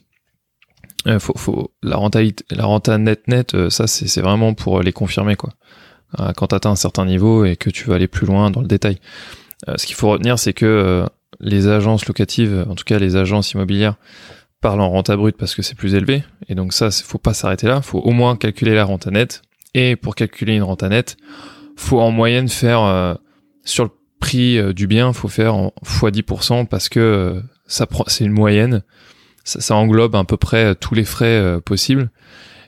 Euh, 1.07 1.19
faut, 1.19 1.33
faut, 1.35 1.71
la 1.81 1.97
rentabilité, 1.97 2.45
la 2.51 2.65
renta 2.65 2.97
net 2.97 3.27
net, 3.27 3.55
euh, 3.55 3.69
ça, 3.69 3.87
c'est, 3.87 4.07
c'est 4.07 4.21
vraiment 4.21 4.53
pour 4.53 4.81
les 4.81 4.93
confirmer, 4.93 5.35
quoi. 5.35 5.51
Euh, 6.19 6.33
quand 6.35 6.47
t'atteins 6.47 6.71
un 6.71 6.75
certain 6.75 7.05
niveau 7.05 7.45
et 7.45 7.55
que 7.55 7.69
tu 7.69 7.87
vas 7.87 7.95
aller 7.95 8.07
plus 8.07 8.27
loin 8.27 8.51
dans 8.51 8.61
le 8.61 8.67
détail. 8.67 8.99
Euh, 9.69 9.75
ce 9.77 9.85
qu'il 9.85 9.95
faut 9.95 10.09
retenir, 10.09 10.37
c'est 10.37 10.53
que 10.53 10.65
euh, 10.65 11.05
les 11.41 11.67
agences 11.67 12.05
locatives, 12.07 12.65
en 12.69 12.75
tout 12.75 12.83
cas 12.83 12.99
les 12.99 13.15
agences 13.15 13.51
immobilières, 13.51 13.95
parlent 14.61 14.81
en 14.81 14.89
renta 14.89 15.17
brute 15.17 15.35
parce 15.37 15.55
que 15.55 15.61
c'est 15.61 15.75
plus 15.75 15.95
élevé. 15.95 16.23
Et 16.47 16.55
donc 16.55 16.71
ça, 16.71 16.89
faut 16.91 17.17
pas 17.17 17.33
s'arrêter 17.33 17.67
là. 17.67 17.81
Faut 17.81 17.99
au 17.99 18.11
moins 18.11 18.37
calculer 18.37 18.75
la 18.75 18.85
renta 18.85 19.11
nette. 19.11 19.41
Et 19.73 19.95
pour 19.95 20.15
calculer 20.15 20.55
une 20.55 20.63
renta 20.63 20.87
nette, 20.87 21.17
faut 21.75 21.99
en 21.99 22.11
moyenne 22.11 22.47
faire 22.47 22.83
euh, 22.83 23.15
sur 23.63 23.85
le 23.85 23.91
prix 24.19 24.57
euh, 24.57 24.73
du 24.73 24.87
bien, 24.87 25.13
faut 25.13 25.27
faire 25.27 25.55
en 25.55 25.73
x 25.81 26.03
10% 26.03 26.67
parce 26.67 26.89
que 26.89 26.99
euh, 26.99 27.41
ça 27.65 27.87
c'est 28.07 28.23
une 28.23 28.31
moyenne. 28.31 28.83
Ça, 29.43 29.75
englobe 29.75 30.15
à 30.15 30.23
peu 30.23 30.37
près 30.37 30.75
tous 30.75 30.93
les 30.93 31.03
frais 31.03 31.59
possibles. 31.65 32.11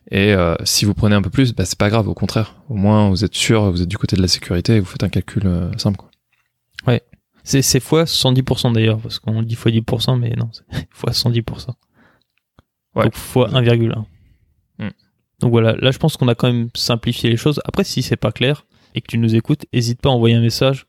Et 0.10 0.34
si 0.64 0.86
vous 0.86 0.96
prenez 0.96 1.16
un 1.16 1.22
peu 1.22 1.30
plus, 1.30 1.54
bah, 1.54 1.66
c'est 1.66 1.78
pas 1.78 1.92
grave. 1.92 2.08
Au 2.08 2.16
contraire, 2.16 2.56
au 2.68 2.74
moins 2.74 3.10
vous 3.10 3.24
êtes 3.24 3.36
sûr, 3.36 3.70
vous 3.70 3.84
êtes 3.84 3.88
du 3.88 4.00
côté 4.00 4.16
de 4.16 4.24
la 4.24 4.28
sécurité 4.28 4.78
et 4.78 4.80
vous 4.80 4.88
faites 4.88 5.04
un 5.04 5.10
calcul 5.10 5.44
simple. 5.78 5.98
Quoi. 5.98 6.10
C'est 7.44 7.62
c'est 7.62 7.80
fois 7.80 8.06
110% 8.06 8.74
d'ailleurs, 8.74 9.00
parce 9.00 9.20
qu'on 9.20 9.42
dit 9.42 9.56
fois 9.56 9.72
10%, 9.72 10.18
mais 10.18 10.34
non, 10.38 10.50
c'est 10.52 10.88
fois 10.92 11.12
110%. 11.12 11.70
Ouais. 12.96 13.04
Donc 13.04 13.16
fois 13.16 13.50
1,1. 13.50 14.06
Hmm. 14.80 14.90
Donc 15.40 15.52
voilà, 15.52 15.74
là 15.74 15.92
je 15.92 15.98
pense 15.98 16.16
qu'on 16.16 16.28
a 16.28 16.36
quand 16.36 16.48
même 16.48 16.70
simplifié 16.74 17.30
les 17.30 17.38
choses. 17.38 17.60
Après, 17.66 17.84
si 17.84 18.02
c'est 18.02 18.16
pas 18.16 18.32
clair 18.32 18.66
et 18.96 19.02
que 19.02 19.08
tu 19.08 19.18
nous 19.18 19.36
écoutes, 19.36 19.66
hésite 19.74 20.02
pas 20.02 20.10
à 20.10 20.14
envoyer 20.14 20.36
un 20.36 20.42
message. 20.42 20.86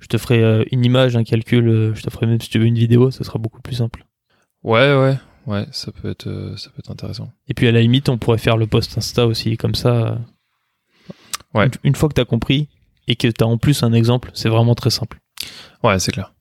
Je 0.00 0.08
te 0.08 0.18
ferai 0.18 0.42
euh, 0.42 0.64
une 0.72 0.84
image, 0.84 1.16
un 1.16 1.24
calcul, 1.24 1.68
euh, 1.68 1.94
je 1.94 2.02
te 2.02 2.10
ferai 2.10 2.26
même 2.26 2.40
si 2.40 2.50
tu 2.50 2.58
veux 2.58 2.66
une 2.66 2.74
vidéo, 2.74 3.10
ça 3.10 3.24
sera 3.24 3.38
beaucoup 3.38 3.62
plus 3.62 3.76
simple. 3.76 4.04
Ouais, 4.62 4.94
ouais, 4.94 5.16
ouais, 5.46 5.66
ça 5.70 5.92
peut 5.92 6.10
être, 6.10 6.26
euh, 6.26 6.56
ça 6.56 6.68
peut 6.70 6.80
être 6.80 6.90
intéressant. 6.90 7.32
Et 7.48 7.54
puis 7.54 7.66
à 7.68 7.72
la 7.72 7.80
limite, 7.80 8.08
on 8.08 8.18
pourrait 8.18 8.38
faire 8.38 8.56
le 8.56 8.66
post 8.66 8.98
Insta 8.98 9.26
aussi, 9.26 9.56
comme 9.56 9.74
ça. 9.74 10.18
Ouais. 11.54 11.66
Une, 11.66 11.72
une 11.84 11.94
fois 11.94 12.08
que 12.08 12.14
tu 12.14 12.20
as 12.20 12.26
compris 12.26 12.68
et 13.06 13.16
que 13.16 13.28
tu 13.28 13.44
as 13.44 13.46
en 13.46 13.56
plus 13.56 13.82
un 13.82 13.92
exemple, 13.92 14.30
c'est 14.34 14.48
vraiment 14.48 14.74
très 14.74 14.90
simple. 14.90 15.20
Ouais, 15.82 15.98
c'est 15.98 16.12
clair. 16.12 16.32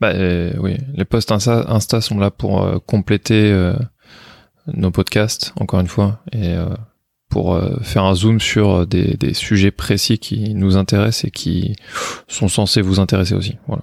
Bah 0.00 0.12
euh, 0.14 0.52
oui, 0.58 0.76
les 0.94 1.04
posts 1.04 1.30
Insta, 1.30 1.66
Insta 1.68 2.00
sont 2.00 2.18
là 2.18 2.30
pour 2.30 2.62
euh, 2.62 2.78
compléter 2.78 3.50
euh, 3.52 3.74
nos 4.72 4.90
podcasts, 4.90 5.52
encore 5.60 5.80
une 5.80 5.88
fois, 5.88 6.20
et 6.32 6.54
euh, 6.54 6.68
pour 7.28 7.54
euh, 7.54 7.76
faire 7.82 8.04
un 8.04 8.14
zoom 8.14 8.40
sur 8.40 8.86
des, 8.86 9.16
des 9.16 9.34
sujets 9.34 9.70
précis 9.70 10.18
qui 10.18 10.54
nous 10.54 10.76
intéressent 10.76 11.26
et 11.26 11.30
qui 11.30 11.76
sont 12.28 12.48
censés 12.48 12.80
vous 12.80 12.98
intéresser 12.98 13.34
aussi. 13.34 13.56
Voilà. 13.66 13.82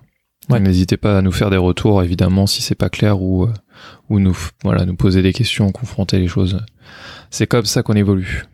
Ouais. 0.50 0.60
N'hésitez 0.60 0.98
pas 0.98 1.18
à 1.18 1.22
nous 1.22 1.32
faire 1.32 1.50
des 1.50 1.58
retours, 1.58 2.02
évidemment, 2.04 2.48
si 2.48 2.62
c'est 2.62 2.76
pas 2.76 2.90
clair 2.90 3.22
ou 3.22 3.44
euh, 3.44 3.54
ou 4.10 4.20
nous 4.20 4.36
voilà 4.64 4.86
nous 4.86 4.96
poser 4.96 5.22
des 5.22 5.34
questions, 5.34 5.72
confronter 5.72 6.20
les 6.20 6.28
choses. 6.28 6.60
C'est 7.30 7.48
comme 7.48 7.66
ça 7.66 7.84
qu'on 7.84 7.96
évolue. 7.96 8.46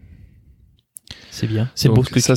C'est 1.31 1.47
bien. 1.47 1.69
C'est 1.75 1.89
beau 1.89 2.03
ce 2.03 2.09
que 2.09 2.19
ça 2.19 2.35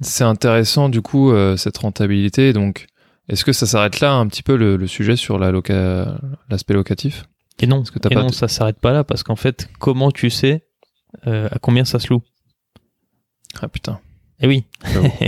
c'est 0.00 0.24
intéressant 0.24 0.88
du 0.88 1.02
coup 1.02 1.30
euh, 1.30 1.56
cette 1.56 1.78
rentabilité. 1.78 2.52
Donc 2.52 2.86
est-ce 3.28 3.44
que 3.44 3.52
ça 3.52 3.66
s'arrête 3.66 4.00
là 4.00 4.12
un 4.14 4.26
petit 4.28 4.42
peu 4.42 4.56
le, 4.56 4.76
le 4.76 4.86
sujet 4.86 5.16
sur 5.16 5.38
la 5.38 5.50
loca 5.50 6.18
l'aspect 6.48 6.74
locatif? 6.74 7.24
Et 7.60 7.66
non, 7.66 7.82
que 7.82 7.98
t'as 7.98 8.10
et 8.10 8.14
pas 8.14 8.20
non 8.22 8.28
de- 8.28 8.34
ça 8.34 8.48
s'arrête 8.48 8.78
pas 8.80 8.92
là 8.92 9.02
parce 9.04 9.22
qu'en 9.22 9.36
fait, 9.36 9.68
comment 9.78 10.10
tu 10.10 10.30
sais 10.30 10.64
euh, 11.26 11.48
à 11.50 11.58
combien 11.58 11.84
ça 11.84 11.98
se 11.98 12.08
loue? 12.12 12.22
Ah 13.60 13.68
putain, 13.68 14.00
Eh 14.40 14.46
oui. 14.46 14.64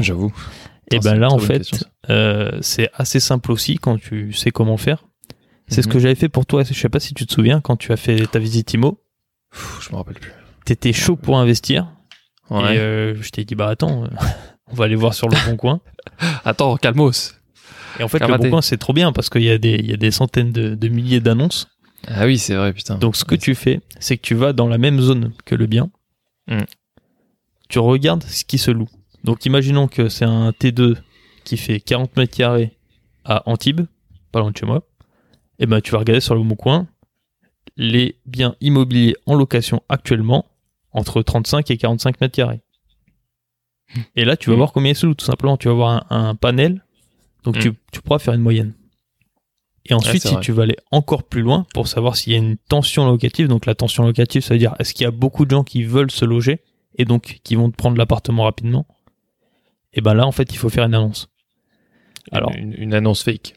j'avoue. 0.01 0.33
Et 0.91 0.97
Putain, 0.99 1.13
ben 1.13 1.19
là, 1.21 1.29
en 1.31 1.39
fait, 1.39 1.63
euh, 2.09 2.59
c'est 2.63 2.89
assez 2.95 3.21
simple 3.21 3.53
aussi 3.53 3.77
quand 3.79 3.99
tu 4.01 4.33
sais 4.33 4.51
comment 4.51 4.79
faire. 4.79 5.05
C'est 5.67 5.83
ce 5.83 5.87
Mhm. 5.89 5.93
que 5.93 5.99
j'avais 5.99 6.15
fait 6.15 6.31
pour 6.31 6.47
toi. 6.47 6.63
Je 6.65 6.73
sais 6.73 6.89
pas 6.89 6.99
si 7.01 7.13
tu 7.13 7.27
te 7.27 7.33
souviens 7.35 7.61
quand 7.61 7.77
tu 7.77 7.93
as 7.93 7.99
fait 7.99 8.27
ta 8.27 8.39
visite 8.39 8.73
IMO. 8.73 8.99
Pff, 9.51 9.81
je 9.83 9.93
me 9.93 9.97
rappelle 9.97 10.15
plus. 10.15 10.33
T'étais 10.65 10.95
chaud 10.95 11.17
pour 11.17 11.39
investir. 11.39 11.93
Ouais. 12.49 12.77
Et 12.77 12.79
euh, 12.79 13.15
je 13.21 13.29
t'ai 13.31 13.45
dit, 13.45 13.55
bah 13.55 13.69
attends, 13.69 14.05
on 14.69 14.75
va 14.75 14.87
aller 14.87 14.95
voir 14.97 15.13
sur 15.13 15.29
le 15.29 15.37
bon 15.51 15.57
coin. 15.59 15.81
Attends, 16.47 16.77
calmos. 16.79 17.38
Et 17.99 18.03
en 18.03 18.09
fait, 18.09 18.19
le 18.21 18.27
bon 18.37 18.51
coin, 18.51 18.63
c'est 18.63 18.77
trop 18.79 18.93
bien 18.93 19.13
parce 19.13 19.29
qu'il 19.31 19.43
y, 19.43 19.51
a 19.51 19.59
des- 19.59 19.75
il 19.77 19.87
y 19.91 19.93
a 19.93 19.97
des 19.97 20.11
centaines 20.11 20.53
de, 20.53 20.75
de 20.75 20.89
milliers 20.89 21.21
d'annonces. 21.21 21.69
Ah 22.07 22.27
oui, 22.27 22.39
c'est 22.39 22.55
vrai, 22.55 22.73
putain. 22.73 22.97
Donc, 22.97 23.17
ce 23.17 23.25
que 23.25 23.35
tu 23.35 23.55
fais, 23.55 23.81
c'est 23.99 24.17
que 24.17 24.23
tu 24.23 24.35
vas 24.35 24.53
dans 24.53 24.69
la 24.69 24.79
même 24.79 25.01
zone 25.01 25.33
que 25.45 25.55
le 25.55 25.67
bien. 25.67 25.91
Mm. 26.47 26.61
Tu 27.69 27.79
regardes 27.81 28.23
ce 28.25 28.45
qui 28.45 28.59
se 28.59 28.71
loue. 28.71 28.89
Donc, 29.25 29.45
imaginons 29.47 29.89
que 29.89 30.09
c'est 30.09 30.25
un 30.25 30.51
T2 30.51 30.97
qui 31.45 31.57
fait 31.57 31.81
40 31.81 32.17
mètres 32.17 32.37
carrés 32.37 32.77
à 33.25 33.43
Antibes, 33.51 33.83
pas 34.33 34.41
loin 34.41 34.53
de 34.53 34.57
chez 34.57 34.65
moi. 34.67 34.83
Et 35.59 35.67
ben, 35.67 35.81
tu 35.81 35.91
vas 35.91 35.99
regarder 35.99 36.21
sur 36.21 36.35
le 36.37 36.43
bon 36.43 36.55
coin 36.55 36.87
les 37.77 38.17
biens 38.27 38.55
immobiliers 38.61 39.17
en 39.27 39.35
location 39.35 39.83
actuellement 39.89 40.47
entre 40.93 41.21
35 41.23 41.71
et 41.71 41.77
45 41.77 42.21
mètres 42.21 42.35
carrés. 42.37 42.61
Et 44.17 44.25
là, 44.25 44.37
tu 44.37 44.51
vas 44.51 44.55
Mm. 44.55 44.59
voir 44.59 44.73
combien 44.73 44.93
ils 44.93 44.97
se 44.97 45.05
louent, 45.07 45.15
tout 45.15 45.25
simplement. 45.25 45.57
Tu 45.57 45.69
vas 45.69 45.75
voir 45.75 46.07
un, 46.13 46.29
un 46.29 46.35
panel. 46.35 46.85
Donc, 47.45 47.57
Mm. 47.57 47.61
tu, 47.61 47.73
tu 47.93 48.01
pourras 48.03 48.19
faire 48.19 48.35
une 48.35 48.41
moyenne. 48.43 48.75
Et 49.87 49.95
ensuite, 49.95 50.23
si 50.23 50.35
vrai. 50.35 50.43
tu 50.43 50.53
vas 50.53 50.65
aller 50.65 50.77
encore 50.91 51.23
plus 51.23 51.41
loin 51.41 51.67
pour 51.73 51.89
savoir 51.89 52.17
s'il 52.17 52.33
y 52.35 52.37
a 52.37 52.39
une 52.39 52.59
tension 52.59 53.07
locative, 53.07 53.49
donc 53.49 53.65
la 53.65 53.75
tension 53.75 54.05
locative, 54.05 54.43
ça 54.43 54.53
veut 54.55 54.59
dire 54.59 54.75
est-ce 54.79 54.93
qu'il 54.93 55.05
y 55.05 55.07
a 55.07 55.11
beaucoup 55.11 55.47
de 55.47 55.51
gens 55.51 55.65
qui 55.65 55.83
veulent 55.83 56.11
se 56.11 56.27
loger 56.27 56.61
et 56.97 57.05
donc 57.07 57.41
qui 57.43 57.55
vont 57.55 57.71
te 57.71 57.77
prendre 57.77 57.97
l'appartement 57.97 58.45
rapidement, 58.45 58.87
et 59.95 60.01
ben 60.03 60.13
là, 60.15 60.27
en 60.27 60.33
fait, 60.33 60.53
il 60.53 60.59
faut 60.59 60.69
faire 60.69 60.85
une 60.85 60.95
annonce. 60.95 61.29
Alors, 62.33 62.53
une, 62.55 62.75
une 62.77 62.93
annonce 62.93 63.23
fake. 63.23 63.55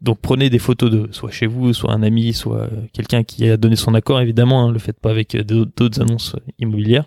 donc 0.00 0.20
prenez 0.20 0.48
des 0.48 0.58
photos 0.60 0.90
de 0.90 1.08
soit 1.12 1.30
chez 1.30 1.46
vous, 1.46 1.74
soit 1.74 1.92
un 1.92 2.02
ami, 2.02 2.32
soit 2.32 2.60
euh, 2.62 2.86
quelqu'un 2.94 3.22
qui 3.24 3.50
a 3.50 3.56
donné 3.58 3.76
son 3.76 3.92
accord, 3.94 4.20
évidemment, 4.20 4.62
hein, 4.68 4.72
le 4.72 4.78
faites 4.78 4.98
pas 5.00 5.10
avec 5.10 5.34
euh, 5.34 5.44
d'autres 5.44 5.72
d'autres 5.76 6.00
annonces 6.00 6.34
euh, 6.36 6.52
immobilières. 6.58 7.04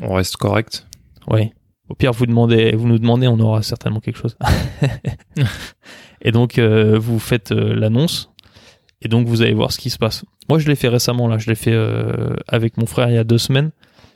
On 0.00 0.14
reste 0.14 0.36
correct. 0.36 0.86
Ouais. 1.26 1.52
Au 1.88 1.94
pire, 1.94 2.12
vous 2.12 2.26
demandez, 2.26 2.74
vous 2.76 2.86
nous 2.88 2.98
demandez, 2.98 3.26
on 3.28 3.38
aura 3.40 3.62
certainement 3.62 4.00
quelque 4.00 4.18
chose. 4.18 4.36
et 6.22 6.32
donc, 6.32 6.58
euh, 6.58 6.98
vous 6.98 7.18
faites 7.18 7.52
euh, 7.52 7.74
l'annonce, 7.74 8.30
et 9.02 9.08
donc 9.08 9.26
vous 9.26 9.42
allez 9.42 9.54
voir 9.54 9.72
ce 9.72 9.78
qui 9.78 9.90
se 9.90 9.98
passe. 9.98 10.24
Moi, 10.48 10.58
je 10.58 10.68
l'ai 10.68 10.76
fait 10.76 10.88
récemment, 10.88 11.28
là. 11.28 11.38
Je 11.38 11.48
l'ai 11.48 11.54
fait 11.56 11.72
euh, 11.72 12.34
avec 12.48 12.76
mon 12.76 12.86
frère 12.86 13.08
il 13.08 13.14
y 13.14 13.18
a 13.18 13.24
deux 13.24 13.38
semaines, 13.38 13.70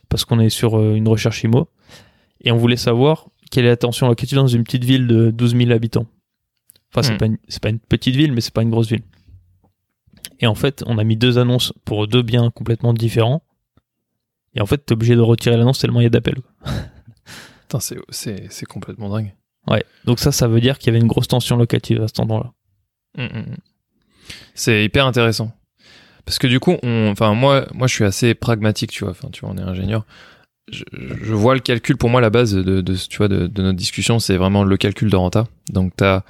parce 0.09 0.24
qu'on 0.24 0.38
est 0.40 0.50
sur 0.50 0.81
une 0.81 1.09
recherche 1.09 1.42
IMO, 1.44 1.68
et 2.42 2.52
on 2.52 2.57
voulait 2.57 2.76
savoir 2.76 3.29
quelle 3.50 3.64
est 3.64 3.68
la 3.68 3.76
tension 3.76 4.07
locative 4.09 4.37
dans 4.37 4.46
une 4.46 4.64
petite 4.64 4.85
ville 4.85 5.07
de 5.07 5.31
12 5.31 5.57
000 5.57 5.70
habitants. 5.72 6.07
Enfin, 6.92 7.02
c'est 7.02 7.14
Hmm. 7.14 7.18
pas 7.18 7.26
une, 7.26 7.38
c'est 7.48 7.62
pas 7.62 7.68
une 7.68 7.79
petite 7.81 8.14
ville, 8.16 8.33
mais 8.33 8.40
c'est 8.40 8.55
pas 8.55 8.62
une 8.62 8.70
grosse 8.70 8.88
ville. 8.88 9.02
Et 10.40 10.46
en 10.46 10.55
fait, 10.55 10.83
on 10.87 10.98
a 10.98 11.05
mis 11.05 11.16
deux 11.16 11.38
annonces 11.38 11.72
pour 11.85 12.07
deux 12.09 12.22
biens 12.22 12.50
complètement 12.50 12.92
différents. 12.92 13.42
Et 14.55 14.61
en 14.61 14.66
fait, 14.66 14.79
t'es 14.87 14.92
obligé 14.92 15.14
de 15.14 15.20
retirer 15.20 15.57
l'annonce 15.57 15.79
tellement 15.79 16.00
il 16.00 16.05
y 16.05 16.07
a 16.07 16.11
d'appels. 16.11 16.40
C'est, 18.11 18.66
complètement 18.66 19.11
dingue. 19.11 19.35
Ouais. 19.68 19.85
Donc 20.05 20.18
ça, 20.18 20.33
ça 20.33 20.48
veut 20.48 20.61
dire 20.61 20.79
qu'il 20.79 20.88
y 20.88 20.90
avait 20.90 21.00
une 21.00 21.09
grosse 21.09 21.29
tension 21.29 21.57
locative 21.57 22.02
à 22.02 22.09
cet 22.09 22.20
endroit-là. 22.20 22.52
Mm, 23.16 23.38
mm, 23.38 23.42
mm. 23.50 23.57
C'est 24.55 24.85
hyper 24.85 25.07
intéressant. 25.07 25.52
Parce 26.24 26.38
que 26.38 26.46
du 26.46 26.61
coup, 26.61 26.76
on, 26.83 27.09
enfin 27.11 27.35
moi, 27.35 27.66
moi, 27.72 27.87
je 27.87 27.94
suis 27.94 28.05
assez 28.05 28.35
pragmatique, 28.35 28.90
tu 28.90 29.05
vois. 29.05 29.12
Enfin, 29.12 29.29
tu 29.31 29.40
vois, 29.40 29.50
on 29.50 29.59
est 29.59 29.62
ingénieur. 29.62 30.05
Je, 30.70 30.83
je 30.92 31.35
vois 31.35 31.55
le 31.55 31.61
calcul. 31.61 31.96
Pour 31.96 32.11
moi, 32.11 32.20
la 32.20 32.31
base 32.31 32.52
de, 32.52 32.81
de 32.81 32.94
tu 32.94 33.18
vois, 33.18 33.29
de, 33.29 33.46
de 33.46 33.62
notre 33.62 33.79
discussion, 33.79 34.18
c'est 34.18 34.37
vraiment 34.37 34.64
le 34.64 34.76
calcul 34.76 35.11
de 35.11 35.16
renta. 35.16 35.46
Donc, 35.70 35.92
t'as, 35.94 36.22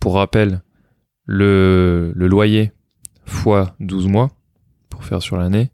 pour 0.00 0.14
rappel, 0.14 0.60
le, 1.26 2.12
le 2.14 2.26
loyer 2.26 2.72
fois 3.24 3.74
12 3.80 4.06
mois 4.06 4.30
pour 4.88 5.04
faire 5.04 5.22
sur 5.22 5.36
l'année, 5.36 5.70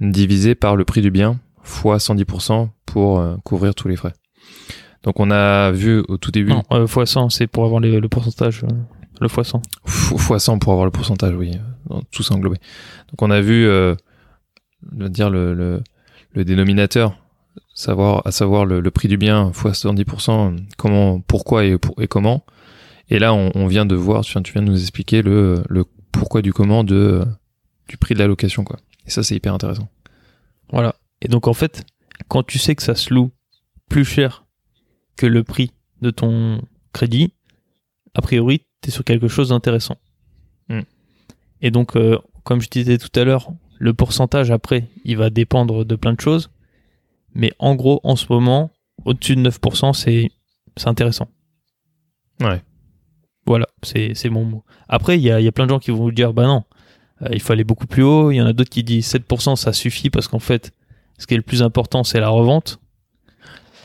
divisé 0.00 0.54
par 0.54 0.76
le 0.76 0.84
prix 0.84 1.02
du 1.02 1.10
bien 1.10 1.38
fois 1.62 1.98
110% 1.98 2.68
pour 2.86 3.18
euh, 3.18 3.36
couvrir 3.44 3.74
tous 3.74 3.88
les 3.88 3.96
frais. 3.96 4.12
Donc, 5.06 5.18
on 5.20 5.30
a 5.30 5.70
vu 5.72 6.02
au 6.08 6.18
tout 6.18 6.30
début 6.30 6.50
Non, 6.50 6.62
euh, 6.72 6.86
fois 6.86 7.06
100, 7.06 7.30
c'est 7.30 7.46
pour 7.46 7.64
avoir 7.64 7.80
les- 7.80 7.98
le 8.00 8.08
pourcentage. 8.08 8.64
euh, 8.64 8.68
le 9.20 9.28
fois 9.28 9.44
100. 9.44 9.62
Fo- 9.86 10.18
fois 10.18 10.38
100 10.38 10.58
pour 10.58 10.72
avoir 10.72 10.84
le 10.84 10.90
pourcentage, 10.90 11.34
oui, 11.34 11.52
euh, 11.90 12.00
tout 12.10 12.22
ça 12.22 12.34
englobé. 12.34 12.56
Donc 13.10 13.22
on 13.22 13.30
a 13.30 13.40
vu, 13.40 13.66
euh, 13.66 13.94
dire 14.92 15.30
le, 15.30 15.54
le, 15.54 15.82
le 16.34 16.44
dénominateur, 16.44 17.16
savoir, 17.72 18.26
à 18.26 18.30
savoir 18.32 18.66
le, 18.66 18.80
le 18.80 18.90
prix 18.90 19.08
du 19.08 19.16
bien 19.16 19.52
fois 19.52 19.72
70%, 19.72 20.56
comment, 20.76 21.20
pourquoi 21.20 21.64
et, 21.64 21.78
pour- 21.78 22.00
et 22.02 22.08
comment. 22.08 22.44
Et 23.08 23.18
là, 23.18 23.32
on, 23.32 23.52
on 23.54 23.66
vient 23.68 23.86
de 23.86 23.94
voir, 23.94 24.22
tu 24.24 24.32
viens, 24.32 24.42
tu 24.42 24.52
viens 24.52 24.62
de 24.62 24.68
nous 24.70 24.80
expliquer 24.82 25.22
le, 25.22 25.62
le 25.68 25.84
pourquoi 26.12 26.42
du 26.42 26.52
comment 26.52 26.82
de, 26.84 27.24
du 27.88 27.96
prix 27.96 28.14
de 28.14 28.18
la 28.18 28.26
location, 28.26 28.64
quoi. 28.64 28.76
Et 29.06 29.10
ça, 29.10 29.22
c'est 29.22 29.36
hyper 29.36 29.54
intéressant. 29.54 29.88
Voilà. 30.72 30.96
Et 31.22 31.28
donc 31.28 31.46
en 31.48 31.54
fait, 31.54 31.84
quand 32.28 32.42
tu 32.44 32.58
sais 32.58 32.74
que 32.74 32.82
ça 32.82 32.94
se 32.96 33.14
loue 33.14 33.30
plus 33.88 34.04
cher 34.04 34.44
que 35.16 35.26
le 35.26 35.44
prix 35.44 35.72
de 36.02 36.10
ton 36.10 36.60
crédit, 36.92 37.32
a 38.14 38.22
priori, 38.22 38.60
tu 38.82 38.88
es 38.88 38.92
sur 38.92 39.04
quelque 39.04 39.28
chose 39.28 39.50
d'intéressant. 39.50 39.96
Mm. 40.68 40.80
Et 41.62 41.70
donc, 41.70 41.96
euh, 41.96 42.18
comme 42.44 42.60
je 42.60 42.68
disais 42.68 42.98
tout 42.98 43.10
à 43.18 43.24
l'heure, 43.24 43.52
le 43.78 43.94
pourcentage 43.94 44.50
après, 44.50 44.88
il 45.04 45.16
va 45.16 45.30
dépendre 45.30 45.84
de 45.84 45.96
plein 45.96 46.12
de 46.12 46.20
choses. 46.20 46.50
Mais 47.34 47.52
en 47.58 47.74
gros, 47.74 48.00
en 48.04 48.16
ce 48.16 48.26
moment, 48.30 48.70
au-dessus 49.04 49.36
de 49.36 49.48
9%, 49.50 49.92
c'est 49.92 50.30
c'est 50.76 50.88
intéressant. 50.88 51.28
Ouais. 52.40 52.62
Voilà, 53.46 53.66
c'est 53.82 54.12
c'est 54.14 54.30
mon 54.30 54.44
mot. 54.44 54.64
Après, 54.88 55.18
il 55.18 55.22
y 55.22 55.30
a, 55.30 55.40
il 55.40 55.44
y 55.44 55.48
a 55.48 55.52
plein 55.52 55.64
de 55.64 55.70
gens 55.70 55.78
qui 55.78 55.90
vont 55.90 55.98
vous 55.98 56.12
dire, 56.12 56.32
bah 56.32 56.46
non, 56.46 56.64
euh, 57.22 57.28
il 57.32 57.40
faut 57.40 57.52
aller 57.52 57.64
beaucoup 57.64 57.86
plus 57.86 58.02
haut. 58.02 58.30
Il 58.30 58.36
y 58.36 58.42
en 58.42 58.46
a 58.46 58.52
d'autres 58.52 58.70
qui 58.70 58.82
disent 58.82 59.12
7%, 59.12 59.56
ça 59.56 59.72
suffit 59.72 60.10
parce 60.10 60.28
qu'en 60.28 60.38
fait, 60.38 60.72
ce 61.18 61.26
qui 61.26 61.34
est 61.34 61.38
le 61.38 61.42
plus 61.42 61.62
important, 61.62 62.04
c'est 62.04 62.20
la 62.20 62.28
revente. 62.28 62.80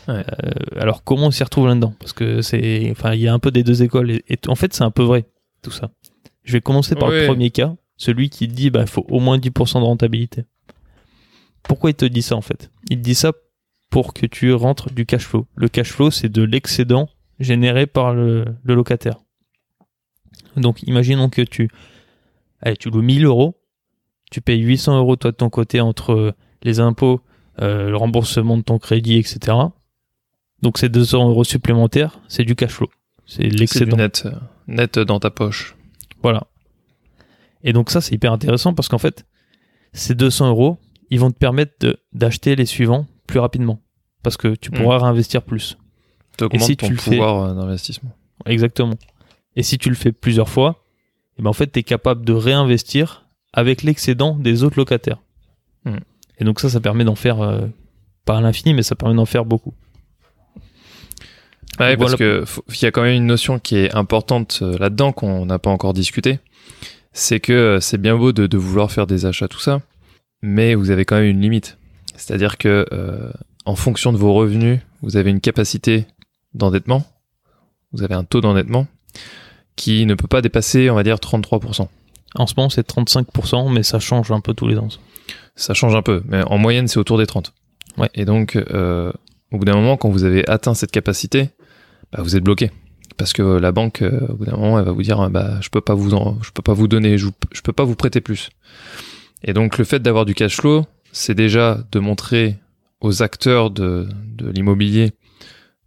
Ouais. 0.07 0.23
Euh, 0.43 0.79
alors, 0.79 1.03
comment 1.03 1.27
on 1.27 1.31
s'y 1.31 1.43
retrouve 1.43 1.67
là-dedans? 1.67 1.93
Parce 1.99 2.13
que 2.13 2.41
c'est, 2.41 2.89
enfin, 2.91 3.13
il 3.13 3.21
y 3.21 3.27
a 3.27 3.33
un 3.33 3.39
peu 3.39 3.51
des 3.51 3.63
deux 3.63 3.83
écoles. 3.83 4.11
Et, 4.11 4.23
et 4.29 4.39
en 4.47 4.55
fait, 4.55 4.73
c'est 4.73 4.83
un 4.83 4.91
peu 4.91 5.03
vrai, 5.03 5.25
tout 5.61 5.71
ça. 5.71 5.91
Je 6.43 6.53
vais 6.53 6.61
commencer 6.61 6.95
par 6.95 7.09
le 7.09 7.27
premier 7.27 7.51
cas, 7.51 7.75
celui 7.97 8.29
qui 8.29 8.47
dit, 8.47 8.69
bah, 8.69 8.81
il 8.81 8.87
faut 8.87 9.05
au 9.09 9.19
moins 9.19 9.37
10% 9.37 9.79
de 9.79 9.85
rentabilité. 9.85 10.45
Pourquoi 11.63 11.91
il 11.91 11.95
te 11.95 12.05
dit 12.05 12.23
ça, 12.23 12.35
en 12.35 12.41
fait? 12.41 12.71
Il 12.89 12.97
te 12.97 13.03
dit 13.03 13.15
ça 13.15 13.31
pour 13.89 14.13
que 14.13 14.25
tu 14.25 14.53
rentres 14.53 14.91
du 14.91 15.05
cash 15.05 15.25
flow. 15.25 15.45
Le 15.55 15.67
cash 15.67 15.91
flow, 15.91 16.09
c'est 16.09 16.29
de 16.29 16.41
l'excédent 16.41 17.09
généré 17.39 17.85
par 17.85 18.13
le, 18.13 18.45
le 18.63 18.73
locataire. 18.73 19.17
Donc, 20.55 20.83
imaginons 20.83 21.29
que 21.29 21.41
tu, 21.41 21.69
allez, 22.61 22.77
tu 22.77 22.89
loues 22.89 23.01
1000 23.01 23.25
euros, 23.25 23.55
tu 24.31 24.41
payes 24.41 24.61
800 24.61 24.97
euros 24.97 25.15
toi 25.15 25.31
de 25.31 25.35
ton 25.35 25.49
côté 25.49 25.81
entre 25.81 26.35
les 26.63 26.79
impôts, 26.79 27.21
euh, 27.61 27.89
le 27.89 27.97
remboursement 27.97 28.57
de 28.57 28.63
ton 28.63 28.79
crédit, 28.79 29.17
etc. 29.17 29.57
Donc, 30.61 30.77
ces 30.77 30.89
200 30.89 31.29
euros 31.29 31.43
supplémentaires, 31.43 32.19
c'est 32.27 32.43
du 32.43 32.55
cash 32.55 32.71
flow. 32.71 32.89
C'est 33.25 33.43
l'excédent. 33.43 33.97
net, 33.97 34.27
net 34.67 34.99
dans 34.99 35.19
ta 35.19 35.29
poche. 35.31 35.75
Voilà. 36.21 36.43
Et 37.63 37.73
donc, 37.73 37.89
ça, 37.89 38.01
c'est 38.01 38.13
hyper 38.15 38.31
intéressant 38.33 38.73
parce 38.73 38.87
qu'en 38.87 38.97
fait, 38.97 39.25
ces 39.93 40.15
200 40.15 40.49
euros, 40.49 40.77
ils 41.09 41.19
vont 41.19 41.31
te 41.31 41.37
permettre 41.37 41.97
d'acheter 42.13 42.55
les 42.55 42.65
suivants 42.65 43.07
plus 43.27 43.39
rapidement. 43.39 43.81
Parce 44.23 44.37
que 44.37 44.55
tu 44.55 44.69
Mm. 44.71 44.73
pourras 44.75 44.99
réinvestir 44.99 45.41
plus. 45.41 45.77
Si 46.59 46.75
ton 46.77 46.87
tu 46.87 46.95
fais- 46.97 47.11
pouvoir 47.11 47.43
euh, 47.43 47.53
d'investissement. 47.53 48.11
Exactement. 48.45 48.95
Et 49.55 49.63
si 49.63 49.77
tu 49.77 49.89
le 49.89 49.95
fais 49.95 50.11
plusieurs 50.11 50.49
fois, 50.49 50.83
eh 51.37 51.41
ben 51.41 51.49
en 51.49 51.53
fait, 51.53 51.71
tu 51.71 51.79
es 51.79 51.83
capable 51.83 52.23
de 52.25 52.33
réinvestir 52.33 53.25
avec 53.53 53.83
l'excédent 53.83 54.35
des 54.35 54.63
autres 54.63 54.77
locataires. 54.77 55.19
Hmm. 55.85 55.97
Et 56.39 56.43
donc 56.43 56.59
ça, 56.59 56.69
ça 56.69 56.79
permet 56.79 57.03
d'en 57.03 57.15
faire, 57.15 57.41
euh, 57.41 57.67
pas 58.25 58.37
à 58.37 58.41
l'infini, 58.41 58.73
mais 58.73 58.81
ça 58.83 58.95
permet 58.95 59.15
d'en 59.15 59.25
faire 59.25 59.45
beaucoup. 59.45 59.73
Ouais, 61.81 61.97
parce 61.97 62.15
Voilà. 62.15 62.17
que 62.17 62.45
faut- 62.45 62.63
il 62.69 62.81
y 62.81 62.85
a 62.85 62.91
quand 62.91 63.01
même 63.03 63.15
une 63.15 63.25
notion 63.27 63.59
qui 63.59 63.75
est 63.77 63.93
importante 63.95 64.59
euh, 64.61 64.77
là-dedans 64.77 65.11
qu'on 65.11 65.45
n'a 65.45 65.59
pas 65.59 65.69
encore 65.69 65.93
discuté. 65.93 66.39
C'est 67.13 67.39
que 67.39 67.51
euh, 67.53 67.79
c'est 67.79 67.97
bien 67.99 68.15
beau 68.17 68.31
de, 68.31 68.47
de 68.47 68.57
vouloir 68.57 68.91
faire 68.91 69.07
des 69.07 69.25
achats, 69.25 69.47
tout 69.47 69.59
ça, 69.59 69.81
mais 70.41 70.75
vous 70.75 70.91
avez 70.91 71.05
quand 71.05 71.15
même 71.17 71.25
une 71.25 71.41
limite. 71.41 71.77
C'est-à-dire 72.15 72.57
que 72.57 72.85
euh, 72.93 73.31
en 73.65 73.75
fonction 73.75 74.13
de 74.13 74.17
vos 74.17 74.33
revenus, 74.33 74.79
vous 75.01 75.17
avez 75.17 75.29
une 75.29 75.41
capacité 75.41 76.05
d'endettement, 76.53 77.03
vous 77.91 78.03
avez 78.03 78.13
un 78.15 78.23
taux 78.23 78.41
d'endettement 78.41 78.87
qui 79.75 80.05
ne 80.05 80.13
peut 80.15 80.27
pas 80.27 80.41
dépasser, 80.41 80.89
on 80.89 80.95
va 80.95 81.03
dire, 81.03 81.17
33%. 81.17 81.87
En 82.35 82.47
ce 82.47 82.53
moment, 82.55 82.69
c'est 82.69 82.87
35%, 82.87 83.69
mais 83.71 83.83
ça 83.83 83.99
change 83.99 84.31
un 84.31 84.39
peu 84.39 84.53
tous 84.53 84.67
les 84.67 84.77
ans. 84.77 84.87
Ça 85.55 85.73
change 85.73 85.95
un 85.95 86.01
peu, 86.01 86.21
mais 86.27 86.43
en 86.43 86.57
moyenne, 86.57 86.87
c'est 86.87 86.97
autour 86.99 87.17
des 87.17 87.25
30. 87.25 87.53
Ouais. 87.97 88.09
Et 88.13 88.23
donc, 88.25 88.55
euh, 88.55 89.11
au 89.51 89.57
bout 89.57 89.65
d'un 89.65 89.75
moment, 89.75 89.97
quand 89.97 90.09
vous 90.09 90.23
avez 90.23 90.47
atteint 90.49 90.73
cette 90.73 90.91
capacité, 90.91 91.49
bah, 92.11 92.21
vous 92.21 92.35
êtes 92.35 92.43
bloqué. 92.43 92.71
Parce 93.17 93.33
que 93.33 93.41
la 93.41 93.71
banque, 93.71 94.01
euh, 94.01 94.27
au 94.29 94.35
bout 94.35 94.45
d'un 94.45 94.53
moment, 94.53 94.79
elle 94.79 94.85
va 94.85 94.91
vous 94.91 95.03
dire, 95.03 95.29
bah, 95.29 95.59
je 95.61 95.69
peux 95.69 95.81
pas 95.81 95.93
vous, 95.93 96.09
je 96.09 96.51
peux 96.51 96.61
pas 96.61 96.73
vous 96.73 96.87
donner, 96.87 97.17
je, 97.17 97.27
peux 97.63 97.73
pas 97.73 97.83
vous 97.83 97.95
prêter 97.95 98.21
plus. 98.21 98.49
Et 99.43 99.53
donc, 99.53 99.77
le 99.77 99.83
fait 99.83 99.99
d'avoir 99.99 100.25
du 100.25 100.33
cash 100.33 100.57
flow, 100.57 100.85
c'est 101.11 101.35
déjà 101.35 101.83
de 101.91 101.99
montrer 101.99 102.57
aux 103.01 103.21
acteurs 103.21 103.69
de, 103.69 104.07
l'immobilier 104.39 105.11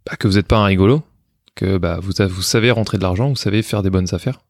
bah, 0.05 0.15
que 0.17 0.27
vous 0.27 0.35
n'êtes 0.35 0.47
pas 0.47 0.57
un 0.57 0.65
rigolo, 0.65 1.03
que 1.55 1.77
bah, 1.77 1.99
vous, 2.01 2.41
savez 2.41 2.71
rentrer 2.71 2.97
de 2.97 3.03
l'argent, 3.03 3.29
vous 3.29 3.35
savez 3.35 3.61
faire 3.61 3.83
des 3.83 3.89
bonnes 3.89 4.13
affaires. 4.13 4.41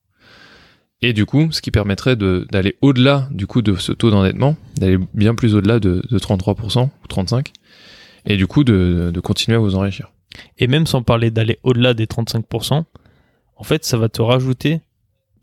Et 1.01 1.13
du 1.13 1.25
coup, 1.25 1.51
ce 1.51 1.61
qui 1.61 1.71
permettrait 1.71 2.15
d'aller 2.15 2.77
au-delà 2.81 3.27
du 3.31 3.47
coup 3.47 3.61
de 3.61 3.75
ce 3.75 3.91
taux 3.91 4.11
d'endettement, 4.11 4.55
d'aller 4.77 4.97
bien 5.13 5.35
plus 5.35 5.53
au-delà 5.53 5.79
de, 5.79 6.01
de 6.09 6.19
33% 6.19 6.87
ou 6.87 7.07
35%, 7.07 7.43
et 8.27 8.37
du 8.37 8.47
coup 8.47 8.63
de 8.63 9.19
continuer 9.21 9.57
à 9.57 9.59
vous 9.59 9.75
enrichir. 9.75 10.09
Et 10.57 10.67
même 10.67 10.85
sans 10.87 11.01
parler 11.03 11.31
d'aller 11.31 11.59
au-delà 11.63 11.93
des 11.93 12.05
35%, 12.05 12.83
en 13.57 13.63
fait, 13.63 13.85
ça 13.85 13.97
va 13.97 14.09
te 14.09 14.21
rajouter 14.21 14.81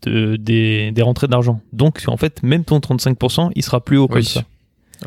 de- 0.03 0.35
des, 0.35 0.91
des 0.91 1.01
rentrées 1.01 1.27
d'argent. 1.27 1.61
Donc, 1.71 2.03
en 2.07 2.17
fait, 2.17 2.43
même 2.43 2.63
ton 2.65 2.79
35%, 2.79 3.51
il 3.55 3.63
sera 3.63 3.83
plus 3.83 3.97
haut 3.97 4.07
comme 4.07 4.17
Oui. 4.17 4.25
ça. 4.25 4.43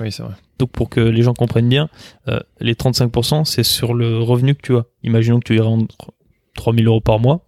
Oui, 0.00 0.10
c'est 0.12 0.22
vrai. 0.22 0.34
Donc, 0.58 0.70
pour 0.70 0.88
que 0.88 1.00
les 1.00 1.22
gens 1.22 1.34
comprennent 1.34 1.68
bien, 1.68 1.88
euh, 2.28 2.40
les 2.60 2.74
35%, 2.74 3.44
c'est 3.44 3.62
sur 3.62 3.94
le 3.94 4.18
revenu 4.18 4.54
que 4.54 4.62
tu 4.62 4.76
as. 4.76 4.84
Imaginons 5.02 5.38
que 5.40 5.44
tu 5.44 5.56
y 5.56 5.60
rentres 5.60 5.94
3000 6.54 6.86
euros 6.86 7.00
par 7.00 7.18
mois. 7.20 7.46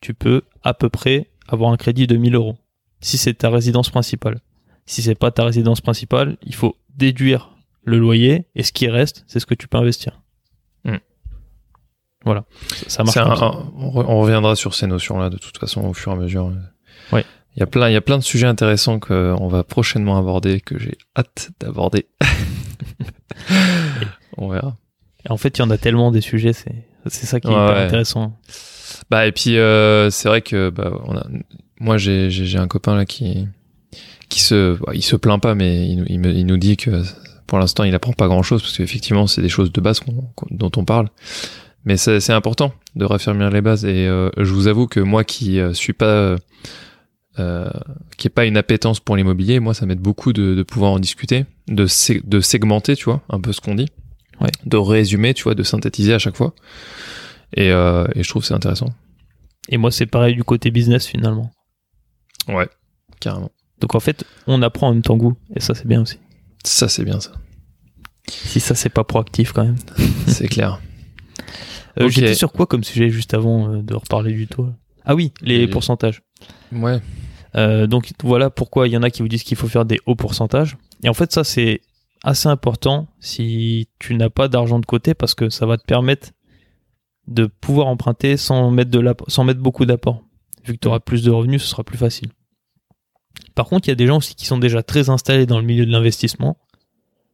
Tu 0.00 0.14
peux 0.14 0.42
à 0.62 0.74
peu 0.74 0.88
près 0.90 1.30
avoir 1.48 1.72
un 1.72 1.76
crédit 1.76 2.06
de 2.06 2.16
1000 2.16 2.34
euros. 2.34 2.56
Si 3.00 3.16
c'est 3.18 3.34
ta 3.34 3.50
résidence 3.50 3.90
principale. 3.90 4.40
Si 4.86 5.02
c'est 5.02 5.14
pas 5.14 5.30
ta 5.30 5.44
résidence 5.44 5.80
principale, 5.80 6.36
il 6.44 6.54
faut 6.54 6.76
déduire 6.96 7.56
le 7.84 7.98
loyer 7.98 8.46
et 8.54 8.62
ce 8.62 8.72
qui 8.72 8.88
reste, 8.88 9.24
c'est 9.26 9.40
ce 9.40 9.46
que 9.46 9.54
tu 9.54 9.66
peux 9.68 9.78
investir. 9.78 10.20
Voilà. 12.24 12.44
Ça, 12.86 13.04
marche 13.04 13.16
un- 13.18 13.28
on 13.78 13.90
re- 13.90 14.04
on 14.08 14.20
reviendra 14.20 14.56
sur 14.56 14.74
ces 14.74 14.86
notions-là 14.86 15.28
de 15.30 15.36
toute 15.36 15.58
façon 15.58 15.82
au 15.82 15.92
fur 15.94 16.12
et 16.12 16.14
à 16.14 16.18
mesure. 16.18 16.50
Ouais. 17.12 17.24
Il 17.56 17.60
y 17.60 17.62
a 17.62 17.66
plein, 17.66 17.88
il 17.88 17.92
y 17.92 17.96
a 17.96 18.00
plein 18.00 18.18
de 18.18 18.22
sujets 18.24 18.46
intéressants 18.46 18.98
qu'on 18.98 19.46
va 19.48 19.62
prochainement 19.62 20.16
aborder, 20.18 20.60
que 20.60 20.78
j'ai 20.78 20.96
hâte 21.16 21.50
d'aborder. 21.60 22.06
on 24.36 24.48
verra. 24.48 24.76
En 25.28 25.36
fait, 25.36 25.58
il 25.58 25.60
y 25.60 25.64
en 25.64 25.70
a 25.70 25.78
tellement 25.78 26.10
des 26.10 26.20
sujets, 26.20 26.52
c'est 26.52 26.74
c'est 27.06 27.26
ça 27.26 27.40
qui 27.40 27.48
est 27.48 27.50
Ouais, 27.50 27.56
hyper 27.62 27.76
ouais. 27.76 27.82
intéressant. 27.84 28.36
Bah 29.10 29.26
et 29.26 29.32
puis 29.32 29.58
euh, 29.58 30.10
c'est 30.10 30.28
vrai 30.28 30.40
que 30.42 30.70
bah, 30.70 30.92
on 31.04 31.16
a, 31.16 31.26
moi 31.80 31.98
j'ai 31.98 32.30
j'ai 32.30 32.58
un 32.58 32.68
copain 32.68 32.94
là 32.96 33.04
qui 33.04 33.46
qui 34.28 34.40
se 34.40 34.76
bah, 34.78 34.92
il 34.94 35.02
se 35.02 35.16
plaint 35.16 35.40
pas 35.40 35.54
mais 35.54 35.86
il, 35.88 35.96
nous- 35.98 36.04
il, 36.08 36.20
me- 36.20 36.32
il 36.32 36.46
nous 36.46 36.56
dit 36.56 36.76
que 36.76 37.02
pour 37.46 37.58
l'instant 37.58 37.84
il 37.84 37.94
apprend 37.94 38.12
pas 38.12 38.26
grand 38.28 38.42
chose 38.42 38.62
parce 38.62 38.76
qu'effectivement 38.76 39.26
c'est 39.26 39.42
des 39.42 39.48
choses 39.50 39.72
de 39.72 39.80
base 39.80 40.00
dont 40.50 40.70
on 40.76 40.84
parle 40.84 41.08
mais 41.84 41.96
c'est 41.96 42.30
important 42.32 42.72
de 42.96 43.04
raffermir 43.04 43.50
les 43.50 43.60
bases 43.60 43.84
et 43.84 44.06
euh, 44.06 44.30
je 44.38 44.52
vous 44.52 44.66
avoue 44.68 44.86
que 44.86 45.00
moi 45.00 45.24
qui 45.24 45.60
euh, 45.60 45.72
suis 45.74 45.92
pas 45.92 46.06
euh, 46.06 46.38
euh, 47.38 47.68
qui 48.16 48.28
est 48.28 48.30
pas 48.30 48.44
une 48.44 48.56
appétence 48.56 49.00
pour 49.00 49.16
l'immobilier 49.16 49.58
moi 49.60 49.74
ça 49.74 49.86
m'aide 49.86 49.98
beaucoup 50.00 50.32
de, 50.32 50.54
de 50.54 50.62
pouvoir 50.62 50.92
en 50.92 50.98
discuter 50.98 51.46
de 51.68 51.86
sé- 51.86 52.22
de 52.24 52.40
segmenter 52.40 52.94
tu 52.96 53.04
vois 53.04 53.22
un 53.28 53.40
peu 53.40 53.52
ce 53.52 53.60
qu'on 53.60 53.74
dit 53.74 53.88
Ouais. 54.40 54.50
de 54.66 54.76
résumer 54.76 55.32
tu 55.34 55.44
vois 55.44 55.54
de 55.54 55.62
synthétiser 55.62 56.12
à 56.14 56.18
chaque 56.18 56.36
fois 56.36 56.54
et, 57.56 57.68
et 57.68 58.22
je 58.22 58.28
trouve 58.28 58.42
que 58.42 58.48
c'est 58.48 58.54
intéressant 58.54 58.88
Et 59.68 59.76
moi, 59.78 59.90
c'est 59.92 60.06
pareil 60.06 60.34
du 60.34 60.42
côté 60.44 60.70
business 60.72 61.06
finalement. 61.06 61.50
Ouais, 62.48 62.68
carrément. 63.20 63.50
Donc 63.80 63.94
en 63.94 64.00
fait, 64.00 64.24
on 64.48 64.60
apprend 64.62 64.88
en 64.88 64.92
même 64.92 65.02
temps 65.02 65.16
vous. 65.16 65.36
Et 65.54 65.60
ça, 65.60 65.74
c'est 65.74 65.86
bien 65.86 66.02
aussi. 66.02 66.18
Ça, 66.64 66.88
c'est 66.88 67.04
bien, 67.04 67.20
ça. 67.20 67.30
Si 68.28 68.58
ça, 68.60 68.74
c'est 68.74 68.88
pas 68.90 69.04
proactif 69.04 69.52
quand 69.52 69.64
même. 69.64 69.76
C'est 70.26 70.48
clair. 70.48 70.80
Euh. 72.00 72.08
J'étais 72.08 72.34
sur 72.34 72.52
quoi 72.52 72.66
comme 72.66 72.84
sujet 72.84 73.10
juste 73.10 73.34
avant 73.34 73.72
euh, 73.72 73.82
de 73.82 73.94
reparler 73.94 74.32
du 74.32 74.46
taux 74.46 74.68
Ah 75.04 75.14
oui, 75.14 75.32
les 75.42 75.68
pourcentages. 75.68 76.22
Ouais. 76.72 77.00
Euh, 77.56 77.86
donc 77.86 78.12
voilà 78.22 78.50
pourquoi 78.50 78.88
il 78.88 78.92
y 78.92 78.96
en 78.96 79.02
a 79.02 79.10
qui 79.10 79.22
vous 79.22 79.28
disent 79.28 79.44
qu'il 79.44 79.56
faut 79.56 79.68
faire 79.68 79.84
des 79.84 80.00
hauts 80.06 80.16
pourcentages. 80.16 80.76
Et 81.02 81.08
en 81.08 81.14
fait, 81.14 81.32
ça, 81.32 81.44
c'est 81.44 81.80
assez 82.22 82.48
important 82.48 83.06
si 83.20 83.88
tu 83.98 84.14
n'as 84.14 84.30
pas 84.30 84.48
d'argent 84.48 84.78
de 84.78 84.86
côté 84.86 85.14
parce 85.14 85.34
que 85.34 85.50
ça 85.50 85.66
va 85.66 85.76
te 85.76 85.84
permettre 85.84 86.30
de 87.28 87.46
pouvoir 87.46 87.86
emprunter 87.86 88.36
sans 88.36 88.70
mettre, 88.70 88.90
de 88.90 89.14
sans 89.28 89.44
mettre 89.44 89.60
beaucoup 89.60 89.86
d'apport. 89.86 90.22
Vu 90.64 90.74
que 90.74 90.78
tu 90.78 90.88
auras 90.88 91.00
plus 91.00 91.22
de 91.22 91.30
revenus, 91.30 91.62
ce 91.62 91.68
sera 91.68 91.84
plus 91.84 91.98
facile. 91.98 92.30
Par 93.54 93.66
contre, 93.66 93.88
il 93.88 93.90
y 93.90 93.92
a 93.92 93.96
des 93.96 94.06
gens 94.06 94.18
aussi 94.18 94.34
qui 94.34 94.46
sont 94.46 94.58
déjà 94.58 94.82
très 94.82 95.10
installés 95.10 95.46
dans 95.46 95.60
le 95.60 95.66
milieu 95.66 95.86
de 95.86 95.90
l'investissement 95.90 96.56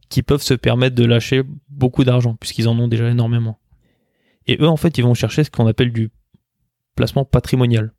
qui 0.09 0.23
peuvent 0.23 0.43
se 0.43 0.55
permettre 0.55 0.97
de 0.97 1.05
lâcher 1.05 1.43
beaucoup 1.69 2.05
d'argent 2.05 2.35
puisqu'ils 2.35 2.69
en 2.69 2.79
ont 2.79 2.89
déjà 2.89 3.09
énormément. 3.09 3.59
Et 4.51 4.57
eux, 4.61 4.69
en 4.69 4.77
fait, 4.77 4.99
ils 4.99 5.03
vont 5.05 5.15
chercher 5.15 5.45
ce 5.45 5.51
qu'on 5.51 5.67
appelle 5.69 5.93
du 5.93 6.11
placement 6.97 7.25
patrimonial. 7.25 7.93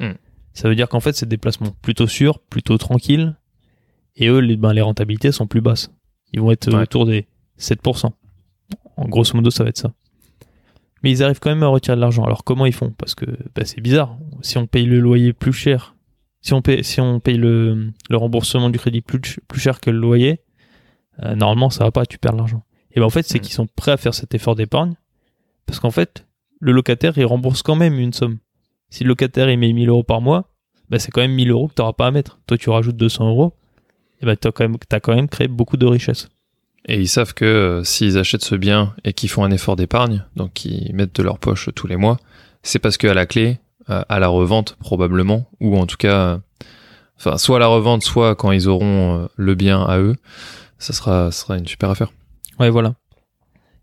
Hmm. 0.00 0.12
Ça 0.54 0.68
veut 0.68 0.74
dire 0.74 0.88
qu'en 0.88 1.00
fait, 1.00 1.12
c'est 1.14 1.28
des 1.28 1.36
placements 1.36 1.74
plutôt 1.82 2.06
sûrs, 2.06 2.38
plutôt 2.38 2.78
tranquilles. 2.78 3.36
Et 4.16 4.28
eux, 4.28 4.38
les, 4.38 4.56
ben, 4.56 4.72
les 4.72 4.80
rentabilités 4.80 5.32
sont 5.32 5.46
plus 5.46 5.60
basses. 5.60 5.90
Ils 6.32 6.40
vont 6.40 6.50
être 6.50 6.72
Ouais. 6.72 6.82
autour 6.82 7.04
des 7.06 7.26
7%. 7.58 8.12
En 8.96 9.08
grosso 9.08 9.34
modo, 9.36 9.50
ça 9.50 9.64
va 9.64 9.68
être 9.70 9.76
ça. 9.78 9.92
Mais 11.02 11.10
ils 11.10 11.22
arrivent 11.22 11.40
quand 11.40 11.50
même 11.50 11.62
à 11.62 11.66
retirer 11.66 11.94
de 11.96 12.00
l'argent. 12.00 12.24
Alors 12.24 12.42
comment 12.44 12.64
ils 12.64 12.72
font? 12.72 12.90
Parce 12.96 13.14
que 13.14 13.26
ben, 13.54 13.64
c'est 13.66 13.80
bizarre. 13.80 14.16
Si 14.40 14.56
on 14.56 14.66
paye 14.66 14.86
le 14.86 14.98
loyer 15.00 15.32
plus 15.34 15.52
cher, 15.52 15.94
si 16.40 16.54
on 16.54 16.62
paye, 16.62 16.82
si 16.84 17.00
on 17.00 17.20
paye 17.20 17.36
le, 17.36 17.90
le 18.08 18.16
remboursement 18.16 18.70
du 18.70 18.78
crédit 18.78 19.00
plus, 19.02 19.20
ch- 19.22 19.40
plus 19.48 19.60
cher 19.60 19.80
que 19.80 19.90
le 19.90 19.98
loyer, 19.98 20.40
euh, 21.22 21.34
normalement 21.34 21.70
ça 21.70 21.84
va 21.84 21.90
pas, 21.90 22.06
tu 22.06 22.18
perds 22.18 22.32
de 22.32 22.38
l'argent. 22.38 22.64
Et 22.92 23.00
ben 23.00 23.06
en 23.06 23.10
fait, 23.10 23.26
c'est 23.26 23.38
Mm. 23.38 23.42
qu'ils 23.42 23.52
sont 23.54 23.66
prêts 23.66 23.92
à 23.92 23.96
faire 23.96 24.14
cet 24.14 24.34
effort 24.34 24.54
d'épargne. 24.54 24.94
Parce 25.72 25.80
qu'en 25.80 25.90
fait, 25.90 26.26
le 26.60 26.70
locataire, 26.72 27.14
il 27.16 27.24
rembourse 27.24 27.62
quand 27.62 27.76
même 27.76 27.98
une 27.98 28.12
somme. 28.12 28.36
Si 28.90 29.04
le 29.04 29.08
locataire, 29.08 29.48
il 29.48 29.58
met 29.58 29.72
1000 29.72 29.88
euros 29.88 30.02
par 30.02 30.20
mois, 30.20 30.50
ben, 30.90 30.98
c'est 30.98 31.10
quand 31.10 31.22
même 31.22 31.32
1000 31.32 31.50
euros 31.50 31.68
que 31.68 31.72
tu 31.72 31.80
n'auras 31.80 31.94
pas 31.94 32.08
à 32.08 32.10
mettre. 32.10 32.40
Toi, 32.46 32.58
tu 32.58 32.68
rajoutes 32.68 32.94
200 32.98 33.26
euros, 33.30 33.54
et 34.20 34.26
ben, 34.26 34.36
tu 34.36 34.48
as, 34.48 34.52
quand 34.52 34.64
même- 34.64 34.76
t'as 34.86 35.00
quand 35.00 35.14
même 35.14 35.28
créé 35.28 35.48
beaucoup 35.48 35.78
de 35.78 35.86
richesse. 35.86 36.28
Et 36.84 37.00
ils 37.00 37.08
savent 37.08 37.32
que 37.32 37.46
euh, 37.46 37.84
s'ils 37.84 38.18
achètent 38.18 38.44
ce 38.44 38.54
bien 38.54 38.94
et 39.02 39.14
qu'ils 39.14 39.30
font 39.30 39.44
un 39.44 39.50
effort 39.50 39.76
d'épargne, 39.76 40.26
donc 40.36 40.52
qu'ils 40.52 40.94
mettent 40.94 41.16
de 41.16 41.22
leur 41.22 41.38
poche 41.38 41.70
tous 41.74 41.86
les 41.86 41.96
mois, 41.96 42.18
c'est 42.62 42.78
parce 42.78 42.98
qu'à 42.98 43.14
la 43.14 43.24
clé, 43.24 43.58
euh, 43.88 44.02
à 44.10 44.18
la 44.20 44.28
revente 44.28 44.76
probablement, 44.78 45.48
ou 45.58 45.78
en 45.78 45.86
tout 45.86 45.96
cas, 45.96 46.38
euh, 47.26 47.36
soit 47.38 47.56
à 47.56 47.60
la 47.60 47.66
revente, 47.68 48.02
soit 48.02 48.34
quand 48.34 48.52
ils 48.52 48.68
auront 48.68 49.26
le 49.36 49.54
bien 49.54 49.82
à 49.82 49.98
eux, 50.00 50.16
ça 50.78 50.92
sera, 50.92 51.30
ça 51.32 51.40
sera 51.46 51.56
une 51.56 51.66
super 51.66 51.88
affaire. 51.88 52.12
Ouais, 52.60 52.68
voilà. 52.68 52.94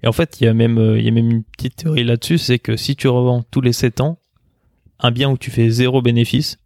Et 0.03 0.07
en 0.07 0.11
fait, 0.13 0.39
il 0.39 0.45
y, 0.45 0.47
a 0.47 0.53
même, 0.53 0.77
euh, 0.77 0.97
il 0.97 1.05
y 1.05 1.07
a 1.07 1.11
même 1.11 1.29
une 1.29 1.43
petite 1.43 1.75
théorie 1.77 2.03
là-dessus, 2.03 2.37
c'est 2.37 2.59
que 2.59 2.77
si 2.77 2.95
tu 2.95 3.07
revends 3.07 3.43
tous 3.43 3.61
les 3.61 3.73
7 3.73 4.01
ans, 4.01 4.19
un 4.99 5.11
bien 5.11 5.29
où 5.29 5.37
tu 5.37 5.51
fais 5.51 5.69
zéro 5.69 6.01
bénéfice, 6.01 6.57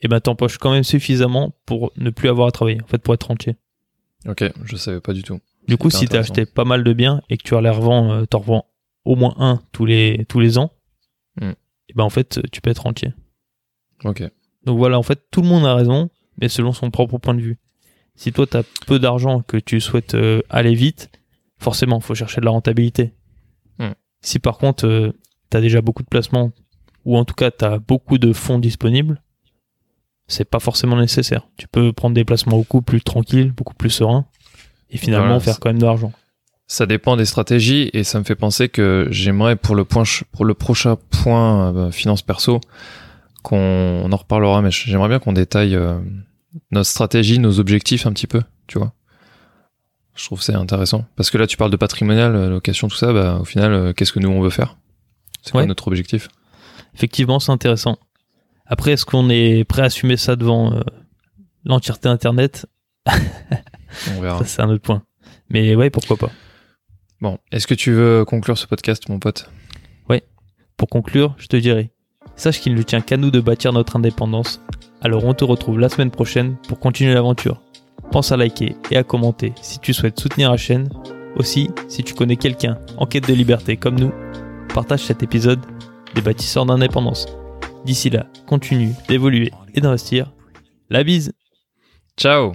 et 0.00 0.06
ben 0.08 0.20
t'empoches 0.20 0.58
quand 0.58 0.70
même 0.70 0.84
suffisamment 0.84 1.54
pour 1.66 1.92
ne 1.96 2.10
plus 2.10 2.28
avoir 2.28 2.46
à 2.48 2.52
travailler, 2.52 2.80
en 2.82 2.86
fait, 2.86 2.98
pour 2.98 3.14
être 3.14 3.30
entier. 3.30 3.56
Ok, 4.26 4.44
je 4.64 4.76
savais 4.76 5.00
pas 5.00 5.12
du 5.12 5.22
tout. 5.22 5.40
Du 5.66 5.76
coup, 5.76 5.90
si 5.90 6.06
t'as 6.06 6.20
acheté 6.20 6.46
pas 6.46 6.64
mal 6.64 6.84
de 6.84 6.92
biens 6.92 7.20
et 7.28 7.36
que 7.36 7.42
tu 7.42 7.60
les 7.60 7.70
revends, 7.70 8.12
euh, 8.12 8.24
t'en 8.24 8.38
revends 8.38 8.66
au 9.04 9.16
moins 9.16 9.34
un 9.38 9.60
tous 9.72 9.84
les, 9.86 10.24
tous 10.28 10.40
les 10.40 10.58
ans, 10.58 10.72
Hmm. 11.40 11.52
et 11.88 11.94
ben 11.94 12.02
en 12.02 12.10
fait, 12.10 12.40
tu 12.50 12.60
peux 12.60 12.70
être 12.70 12.86
entier. 12.86 13.12
Ok. 14.04 14.22
Donc 14.64 14.76
voilà, 14.78 14.98
en 14.98 15.04
fait, 15.04 15.20
tout 15.30 15.40
le 15.40 15.46
monde 15.48 15.64
a 15.66 15.74
raison, 15.74 16.10
mais 16.40 16.48
selon 16.48 16.72
son 16.72 16.90
propre 16.90 17.18
point 17.18 17.34
de 17.34 17.40
vue. 17.40 17.58
Si 18.16 18.32
toi, 18.32 18.46
tu 18.46 18.56
as 18.56 18.64
peu 18.86 18.98
d'argent 18.98 19.42
que 19.42 19.56
tu 19.56 19.80
souhaites 19.80 20.14
euh, 20.14 20.40
aller 20.50 20.74
vite, 20.74 21.10
forcément, 21.58 22.00
faut 22.00 22.14
chercher 22.14 22.40
de 22.40 22.44
la 22.46 22.50
rentabilité. 22.52 23.12
Hmm. 23.78 23.92
Si 24.20 24.38
par 24.38 24.58
contre, 24.58 25.12
tu 25.50 25.56
as 25.56 25.60
déjà 25.60 25.80
beaucoup 25.80 26.02
de 26.02 26.08
placements, 26.08 26.52
ou 27.04 27.16
en 27.16 27.24
tout 27.24 27.34
cas, 27.34 27.50
tu 27.50 27.64
as 27.64 27.78
beaucoup 27.78 28.18
de 28.18 28.32
fonds 28.32 28.58
disponibles, 28.58 29.22
c'est 30.26 30.44
pas 30.44 30.60
forcément 30.60 30.96
nécessaire. 30.96 31.48
Tu 31.56 31.66
peux 31.68 31.92
prendre 31.92 32.14
des 32.14 32.24
placements 32.24 32.56
beaucoup 32.58 32.82
plus 32.82 33.00
tranquilles, 33.02 33.52
beaucoup 33.52 33.74
plus 33.74 33.90
sereins, 33.90 34.26
et 34.90 34.98
finalement 34.98 35.26
Voilà, 35.28 35.40
faire 35.40 35.60
quand 35.60 35.70
même 35.70 35.78
de 35.78 35.86
l'argent. 35.86 36.12
Ça 36.66 36.84
dépend 36.84 37.16
des 37.16 37.24
stratégies 37.24 37.88
et 37.94 38.04
ça 38.04 38.18
me 38.18 38.24
fait 38.24 38.34
penser 38.34 38.68
que 38.68 39.08
j'aimerais 39.10 39.56
pour 39.56 39.74
le 39.74 39.84
point 39.86 40.04
ch- 40.04 40.24
pour 40.32 40.44
le 40.44 40.52
prochain 40.52 40.96
point 41.22 41.74
euh, 41.74 41.90
finance 41.90 42.20
perso 42.20 42.60
qu'on 43.42 43.56
on 44.04 44.12
en 44.12 44.16
reparlera 44.16 44.60
mais 44.60 44.70
j'aimerais 44.70 45.08
bien 45.08 45.18
qu'on 45.18 45.32
détaille 45.32 45.74
euh, 45.76 45.98
notre 46.70 46.90
stratégie, 46.90 47.38
nos 47.38 47.58
objectifs 47.58 48.04
un 48.06 48.12
petit 48.12 48.26
peu, 48.26 48.42
tu 48.66 48.78
vois. 48.78 48.92
Je 50.18 50.24
trouve 50.24 50.42
c'est 50.42 50.54
intéressant 50.54 51.04
parce 51.16 51.30
que 51.30 51.38
là 51.38 51.46
tu 51.46 51.56
parles 51.56 51.70
de 51.70 51.76
patrimonial, 51.76 52.34
euh, 52.34 52.48
location 52.50 52.88
tout 52.88 52.96
ça, 52.96 53.12
bah 53.12 53.38
au 53.40 53.44
final 53.44 53.72
euh, 53.72 53.92
qu'est-ce 53.92 54.12
que 54.12 54.18
nous 54.18 54.28
on 54.28 54.40
veut 54.40 54.50
faire? 54.50 54.76
C'est 55.42 55.52
quoi 55.52 55.60
Ouais. 55.60 55.66
notre 55.66 55.86
objectif? 55.86 56.28
Effectivement, 56.94 57.38
c'est 57.38 57.52
intéressant. 57.52 57.96
Après, 58.66 58.92
est-ce 58.92 59.04
qu'on 59.06 59.30
est 59.30 59.64
prêt 59.64 59.82
à 59.82 59.84
assumer 59.84 60.16
ça 60.16 60.34
devant 60.34 60.72
euh, 60.74 60.80
l'entièreté 61.64 62.08
Internet? 62.08 62.66
On 63.06 64.20
verra. 64.20 64.38
Ça, 64.40 64.44
c'est 64.44 64.62
un 64.62 64.68
autre 64.70 64.82
point. 64.82 65.02
Mais 65.48 65.76
ouais, 65.76 65.90
pourquoi 65.90 66.16
pas. 66.16 66.30
Bon, 67.20 67.38
est-ce 67.52 67.66
que 67.68 67.74
tu 67.74 67.92
veux 67.92 68.24
conclure 68.24 68.58
ce 68.58 68.66
podcast 68.66 69.08
mon 69.08 69.18
pote? 69.20 69.50
Pour 70.76 70.88
conclure, 70.88 71.34
je 71.38 71.48
te 71.48 71.56
dirai, 71.56 71.90
sache 72.36 72.60
qu'il 72.60 72.72
ne 72.76 72.82
tient 72.82 73.00
qu'à 73.00 73.16
nous 73.16 73.32
de 73.32 73.40
bâtir 73.40 73.72
notre 73.72 73.96
indépendance. 73.96 74.60
Alors 75.00 75.24
on 75.24 75.34
te 75.34 75.42
retrouve 75.44 75.80
la 75.80 75.88
semaine 75.88 76.12
prochaine 76.12 76.56
pour 76.68 76.78
continuer 76.78 77.14
l'aventure. 77.14 77.60
Pense 78.10 78.32
à 78.32 78.36
liker 78.36 78.76
et 78.90 78.96
à 78.96 79.04
commenter 79.04 79.52
si 79.60 79.78
tu 79.78 79.92
souhaites 79.92 80.18
soutenir 80.18 80.50
la 80.50 80.56
chaîne. 80.56 80.88
Aussi, 81.36 81.70
si 81.88 82.02
tu 82.02 82.14
connais 82.14 82.36
quelqu'un 82.36 82.78
en 82.96 83.06
quête 83.06 83.28
de 83.28 83.34
liberté 83.34 83.76
comme 83.76 83.98
nous, 83.98 84.12
partage 84.74 85.04
cet 85.04 85.22
épisode 85.22 85.60
des 86.14 86.22
bâtisseurs 86.22 86.66
d'indépendance. 86.66 87.26
D'ici 87.84 88.10
là, 88.10 88.26
continue 88.46 88.92
d'évoluer 89.08 89.52
et 89.74 89.80
d'investir. 89.80 90.32
La 90.90 91.04
bise 91.04 91.32
Ciao 92.16 92.54